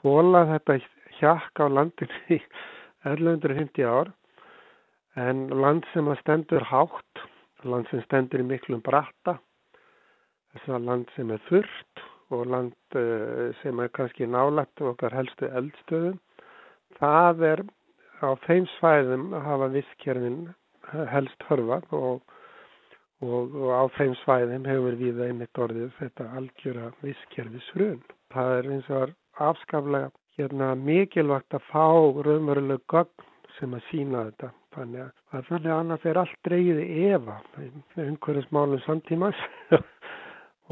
þólað 0.00 0.54
þetta 0.54 0.78
hjakk 1.20 1.60
á 1.60 1.66
landinu 1.76 2.24
í 2.32 2.40
1150 3.04 3.84
ár 3.84 4.14
en 5.28 5.46
land 5.52 5.84
sem 5.92 6.08
að 6.08 6.22
stendur 6.24 6.68
hátt, 6.72 7.24
land 7.68 7.92
sem 7.92 8.00
stendur 8.08 8.40
í 8.40 8.48
miklum 8.48 8.80
bratta 8.80 9.36
þess 10.54 10.72
að 10.72 10.88
land 10.88 11.16
sem 11.18 11.36
er 11.36 11.48
þurft 11.52 12.08
og 12.34 12.46
land 12.50 12.98
eh, 12.98 13.52
sem 13.62 13.78
er 13.78 13.92
kannski 13.94 14.26
nálægt 14.26 14.82
okkar 14.82 15.14
helstu 15.14 15.48
eldstöðum. 15.48 16.18
Það 16.98 17.44
er 17.50 17.62
á 18.24 18.28
þeim 18.46 18.66
svæðum 18.76 19.28
að 19.36 19.46
hafa 19.46 19.68
visskerfin 19.74 20.40
helst 21.12 21.46
hörfað 21.50 21.86
og, 21.98 22.22
og, 23.22 23.54
og 23.54 23.70
á 23.74 23.84
þeim 23.98 24.14
svæðum 24.22 24.68
hefur 24.70 24.98
við 25.00 25.22
einmitt 25.28 25.60
orðið 25.60 25.90
þetta 26.00 26.28
algjöra 26.40 26.92
visskerfisrun. 27.04 28.02
Það 28.34 28.54
er 28.58 28.70
eins 28.74 28.90
og 28.90 29.14
afskaflega 29.46 30.12
hérna, 30.36 30.74
mikilvægt 30.76 31.56
að 31.56 31.66
fá 31.70 31.86
raunveruleg 32.26 32.82
gögn 32.92 33.26
sem 33.56 33.74
að 33.76 33.84
sína 33.90 34.26
þetta. 34.28 34.52
Þannig 34.76 35.04
að 35.06 35.44
þannig 35.48 35.70
að 35.70 35.78
annars 35.80 36.04
er 36.04 36.18
allt 36.20 36.40
dreyði 36.44 36.86
efa 37.08 37.36
einhverjum 37.96 38.48
smálum 38.50 38.82
samtímas 38.84 39.38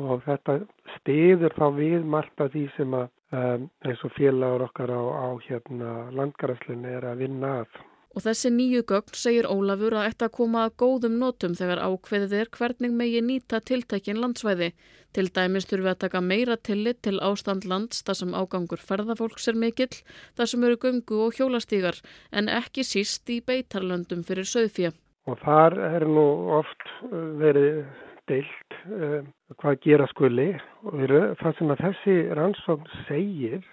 og 0.00 0.22
þetta 0.26 0.61
stiður 0.98 1.54
þá 1.59 1.66
við 1.78 2.07
margt 2.16 2.40
af 2.42 2.52
því 2.54 2.64
sem 2.76 2.94
að 2.98 3.09
um, 3.35 3.66
eins 3.87 4.04
og 4.07 4.14
félagur 4.18 4.68
okkar 4.68 4.92
á, 4.94 5.02
á 5.02 5.28
hérna 5.46 5.90
landgræslinu 6.14 6.94
er 6.98 7.09
að 7.11 7.24
vinna 7.24 7.59
að. 7.62 7.83
Og 8.14 8.22
þessi 8.22 8.50
nýju 8.54 8.85
gögn 8.87 9.16
segir 9.18 9.46
Ólafur 9.50 9.96
að 9.98 10.04
þetta 10.07 10.28
koma 10.37 10.61
að 10.68 10.76
góðum 10.78 11.16
notum 11.18 11.57
þegar 11.59 11.80
ákveðið 11.83 12.35
er 12.38 12.50
hvernig 12.54 12.92
megi 12.94 13.22
nýta 13.26 13.59
tiltækin 13.59 14.20
landsvæði. 14.22 14.68
Til 15.14 15.26
dæmis 15.35 15.66
þurfum 15.66 15.88
við 15.88 15.90
að 15.90 16.02
taka 16.04 16.20
meira 16.22 16.57
tillit 16.57 17.00
til 17.02 17.16
ástand 17.18 17.66
lands 17.66 18.04
þar 18.07 18.18
sem 18.20 18.37
ágangur 18.38 18.83
ferðafólks 18.87 19.50
er 19.50 19.59
mikill, 19.59 19.90
þar 20.38 20.50
sem 20.52 20.66
eru 20.68 20.78
gungu 20.85 21.20
og 21.26 21.35
hjólastígar 21.38 21.98
en 22.30 22.50
ekki 22.50 22.87
síst 22.87 23.30
í 23.35 23.40
beitarlöndum 23.42 24.22
fyrir 24.26 24.46
söðfjö. 24.46 24.94
Og 25.26 25.40
þar 25.42 25.78
er 25.83 26.07
nú 26.07 26.26
oft 26.54 26.87
verið 27.11 27.83
deilt 28.30 28.63
um, 28.90 29.33
hvað 29.61 29.81
gera 29.87 30.07
skuli. 30.12 30.51
Og 30.90 31.03
það 31.40 31.59
sem 31.59 31.73
að 31.75 31.83
þessi 31.87 32.18
rannsókn 32.38 32.92
segir 33.09 33.64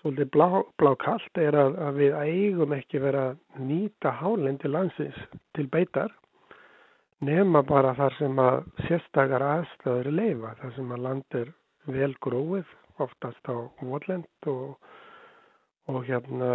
svolítið 0.00 0.30
blá, 0.34 0.48
blákallt 0.78 1.40
er 1.42 1.56
að, 1.58 1.76
að 1.82 2.00
við 2.02 2.16
eigum 2.22 2.74
ekki 2.76 3.02
vera 3.02 3.30
að 3.32 3.62
nýta 3.66 4.14
hálendi 4.20 4.70
landsins 4.70 5.18
til 5.56 5.66
beitar 5.72 6.14
nema 7.24 7.64
bara 7.66 7.94
þar 7.98 8.14
sem 8.18 8.38
að 8.42 8.60
sérstakar 8.86 9.42
aðstöður 9.42 10.10
leifa, 10.14 10.54
þar 10.60 10.74
sem 10.76 10.92
að 10.94 11.04
land 11.06 11.38
er 11.40 11.50
vel 11.88 12.12
gróið, 12.22 12.68
oftast 13.02 13.50
á 13.50 13.56
votlend 13.82 14.50
og, 14.50 14.76
og 15.90 16.04
hérna 16.06 16.52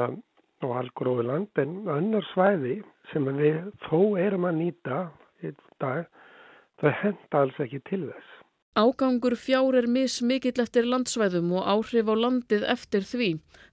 og 0.63 0.75
algróið 0.79 1.27
land. 1.27 1.51
En 1.59 1.83
önnur 1.91 2.25
svæði 2.31 2.77
sem 3.11 3.27
við 3.35 3.59
þó 3.87 4.15
erum 4.19 4.47
að 4.47 4.59
nýta 4.61 4.99
í 5.43 5.51
dag 5.83 6.07
það 6.81 6.97
henda 7.01 7.43
alls 7.43 7.59
ekki 7.65 7.83
til 7.89 8.05
þess. 8.07 8.33
Ágangur 8.73 9.35
fjár 9.37 9.75
er 9.77 9.85
mismikill 9.85 10.57
eftir 10.63 10.87
landsvæðum 10.89 11.51
og 11.59 11.67
áhrif 11.69 12.07
á 12.09 12.15
landið 12.17 12.63
eftir 12.73 13.03
því. 13.05 13.27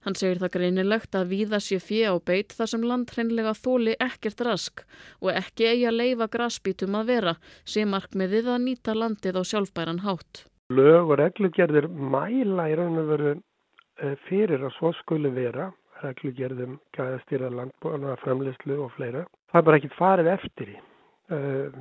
Hann 0.05 0.17
segir 0.19 0.37
það 0.43 0.51
greinilegt 0.55 1.17
að 1.17 1.31
víða 1.33 1.57
sé 1.57 1.79
fjö 1.81 2.13
á 2.13 2.15
beit 2.21 2.53
þar 2.53 2.69
sem 2.69 2.85
land 2.85 3.09
hreinlega 3.09 3.55
þóli 3.57 3.95
ekkert 3.97 4.43
rask 4.45 4.83
og 5.17 5.31
ekki 5.33 5.71
eigi 5.71 5.87
að 5.89 5.97
leifa 6.03 6.27
grasbítum 6.35 6.99
að 6.99 7.09
vera 7.15 7.33
sem 7.65 7.89
markmiðið 7.89 8.51
að 8.53 8.61
nýta 8.67 8.93
landið 8.93 9.41
á 9.41 9.43
sjálfbæran 9.49 10.03
hátt. 10.05 10.45
Lög 10.69 11.15
og 11.15 11.17
reglugerðir 11.23 11.89
mæla 11.89 12.69
í 12.69 12.77
raun 12.77 13.01
og 13.01 13.09
veru 13.09 13.33
eh, 13.33 14.13
fyrir 14.29 14.61
að 14.61 14.77
svo 14.77 14.93
skuli 15.01 15.33
vera, 15.33 15.71
reglugerðum 16.05 16.77
gæðastýra 16.93 17.49
landbúna, 17.49 18.19
framleyslu 18.21 18.77
og 18.85 18.93
fleira. 18.99 19.25
Það 19.49 19.63
er 19.63 19.69
bara 19.71 19.81
ekki 19.81 19.93
farið 19.97 20.33
eftir 20.37 20.75
í. 20.77 20.79
Eh, 21.31 21.71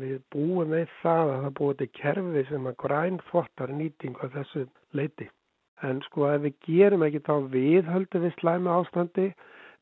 við 0.00 0.20
búum 0.32 0.70
með 0.72 0.88
það 1.02 1.30
að 1.30 1.42
það 1.44 1.54
búið 1.58 1.78
til 1.80 1.88
kerfi 1.98 2.42
sem 2.48 2.68
að 2.70 2.76
grænfottar 2.80 3.72
nýtingu 3.76 4.22
að 4.24 4.36
þessu 4.38 4.62
leiti. 4.96 5.26
En 5.84 6.00
sko 6.06 6.28
ef 6.30 6.40
við 6.46 6.54
gerum 6.66 7.04
ekki 7.04 7.20
þá 7.26 7.34
viðhöldu 7.52 8.22
við 8.22 8.32
slæmi 8.38 8.70
ástandi, 8.72 9.26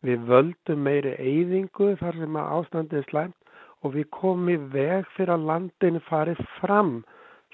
við 0.06 0.24
völdum 0.30 0.82
meiri 0.86 1.12
eyðingu 1.18 1.92
þar 2.00 2.18
sem 2.18 2.38
að 2.40 2.50
ástandi 2.56 2.98
er 2.98 3.06
slæmt 3.10 3.54
og 3.82 3.94
við 3.94 4.08
komum 4.18 4.50
í 4.50 4.58
veg 4.74 5.06
fyrir 5.14 5.34
að 5.36 5.46
landin 5.52 6.00
farið 6.08 6.42
fram 6.58 6.92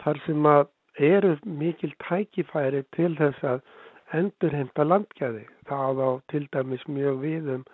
þar 0.01 0.21
sem 0.25 0.49
að 0.49 0.65
eru 1.11 1.35
mikil 1.45 1.93
tækifæri 2.07 2.85
til 2.97 3.13
þess 3.21 3.45
að 3.53 3.61
endurheimta 4.17 4.89
landgæði. 4.89 5.45
Það 5.69 6.05
á 6.09 6.11
til 6.33 6.45
dæmis 6.57 6.89
mjög 6.89 7.21
við 7.27 7.53
um 7.59 7.69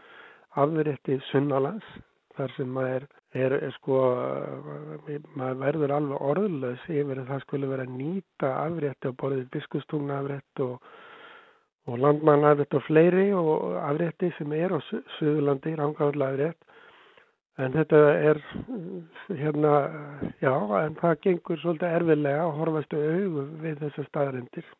afrétti 0.58 1.22
sunnalands 1.30 1.86
þar 2.34 2.54
sem 2.56 2.70
maður 2.74 2.96
er, 2.98 3.08
er 3.38 3.54
sko, 3.78 3.98
maður 5.38 5.60
verður 5.60 5.94
alveg 5.94 6.24
orðlös 6.32 6.86
yfir 6.90 7.20
að 7.22 7.28
það 7.30 7.44
skulle 7.44 7.70
vera 7.70 7.86
nýta 7.86 8.50
afrétti 8.64 9.12
á 9.12 9.18
borðið 9.20 9.44
biskustungna 9.54 10.18
afrétt 10.18 10.62
og, 10.64 10.80
og 11.86 12.00
landmann 12.02 12.48
afrétt 12.48 12.74
og 12.74 12.82
fleiri 12.88 13.28
og 13.36 13.78
afrétti 13.78 14.32
sem 14.38 14.52
er 14.58 14.74
á 14.74 14.78
Suðurlandi, 15.18 15.76
rángáðurlega 15.78 16.34
afrétt. 16.34 16.66
En 17.60 17.74
þetta 17.76 17.98
er, 18.24 18.38
hérna, 19.36 19.72
já, 20.40 20.52
en 20.80 20.94
það 20.96 21.18
gengur 21.26 21.58
svolítið 21.60 21.96
erfilega 21.98 22.46
að 22.46 22.54
horfastu 22.56 23.00
auðu 23.04 23.42
við 23.60 23.82
þessar 23.84 24.06
staðarindir. 24.08 24.70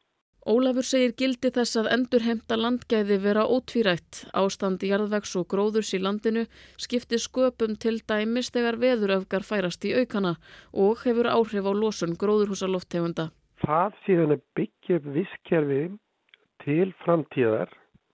Ólafur 0.48 0.86
segir 0.88 1.12
gildi 1.20 1.50
þess 1.52 1.76
að 1.76 1.88
endurhemta 1.92 2.56
landgæði 2.56 3.18
vera 3.20 3.42
ótvírætt. 3.44 4.22
Ástand 4.32 4.80
jarðvegs 4.80 5.34
og 5.36 5.44
gróðurs 5.52 5.92
í 5.92 6.00
landinu 6.00 6.46
skiptir 6.80 7.20
sköpum 7.20 7.76
til 7.76 7.98
dæmis 8.08 8.48
þegar 8.54 8.78
veðuröfgar 8.80 9.44
færast 9.44 9.84
í 9.84 9.92
aukana 10.00 10.38
og 10.72 11.04
hefur 11.04 11.28
áhrif 11.28 11.68
á 11.68 11.72
losun 11.76 12.16
gróðurhúsaloftegunda. 12.16 13.28
Það 13.60 14.00
síðan 14.06 14.34
er 14.38 14.42
byggjum 14.56 15.12
visskerfi 15.18 15.82
til 16.64 16.88
framtíðar 17.04 17.68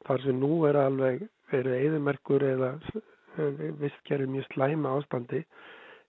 þar 0.06 0.26
sem 0.26 0.42
nú 0.42 0.64
er 0.66 0.80
alveg 0.82 1.28
verið 1.52 1.78
eðumerkur 1.78 2.42
eða 2.42 2.72
visskerfi 3.78 4.26
mjög 4.26 4.50
slæma 4.50 4.98
ástandi 4.98 5.44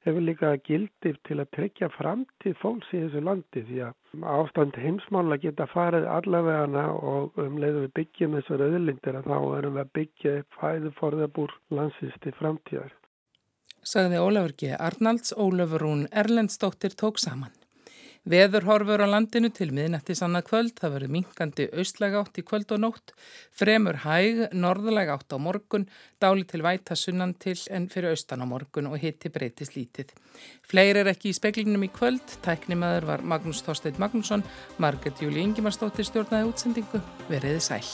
hefur 0.07 0.23
líka 0.23 0.51
gildir 0.67 1.17
til 1.27 1.37
að 1.41 1.51
tryggja 1.57 1.89
framtíð 1.95 2.55
fólks 2.61 2.93
í 2.93 3.01
þessu 3.03 3.23
landi 3.25 3.63
því 3.67 3.81
að 3.87 4.25
ástand 4.33 4.79
heimsmála 4.81 5.37
geta 5.43 5.67
farið 5.71 6.07
allavegana 6.11 6.85
og 6.95 7.37
um 7.43 7.59
leiðu 7.61 7.85
við 7.85 7.93
byggjum 7.99 8.37
þessar 8.39 8.65
öðlindir 8.69 9.19
að 9.19 9.29
þá 9.31 9.37
erum 9.59 9.77
við 9.77 9.83
að 9.83 9.93
byggja 9.99 10.35
fæðu 10.57 10.93
forðabúr 11.01 11.55
landsins 11.79 12.17
til 12.23 12.35
framtíðar. 12.39 12.95
Sagði 13.87 14.19
Ólafur 14.19 14.55
G. 14.59 14.73
Arnalds, 14.75 15.31
Ólafur 15.37 15.85
Rún 15.85 16.07
Erlendstóttir 16.11 16.95
tók 16.97 17.21
saman. 17.23 17.53
Veðurhorfur 18.27 18.99
á 18.99 19.07
landinu 19.07 19.47
til 19.55 19.69
miðnættis 19.71 20.19
annað 20.25 20.49
kvöld, 20.49 20.73
það 20.75 20.93
verður 20.97 21.11
minkandi 21.15 21.67
austlæg 21.79 22.17
átt 22.19 22.39
í 22.41 22.43
kvöld 22.43 22.73
og 22.75 22.81
nótt, 22.83 23.13
fremur 23.55 24.01
hæg, 24.03 24.41
norðlæg 24.51 25.13
átt 25.13 25.31
á 25.31 25.39
morgun, 25.39 25.85
dáli 26.19 26.43
til 26.49 26.59
væta 26.65 26.97
sunnan 26.99 27.37
til 27.39 27.55
en 27.71 27.87
fyrir 27.87 28.11
austan 28.11 28.43
á 28.43 28.47
morgun 28.49 28.91
og 28.91 28.99
hitti 28.99 29.31
breytist 29.31 29.77
lítið. 29.79 30.11
Fleiri 30.67 31.05
er 31.05 31.13
ekki 31.13 31.31
í 31.31 31.37
speklinum 31.39 31.87
í 31.87 31.91
kvöld, 31.93 32.35
tæknimaður 32.43 33.07
var 33.13 33.23
Magnús 33.23 33.63
Þorsteit 33.63 33.95
Magnússon, 33.95 34.43
Marget 34.75 35.23
Júli 35.23 35.45
Ingimarsdóttir 35.47 36.11
stjórnaði 36.11 36.51
útsendingu, 36.51 37.03
veriði 37.31 37.63
sæl. 37.63 37.85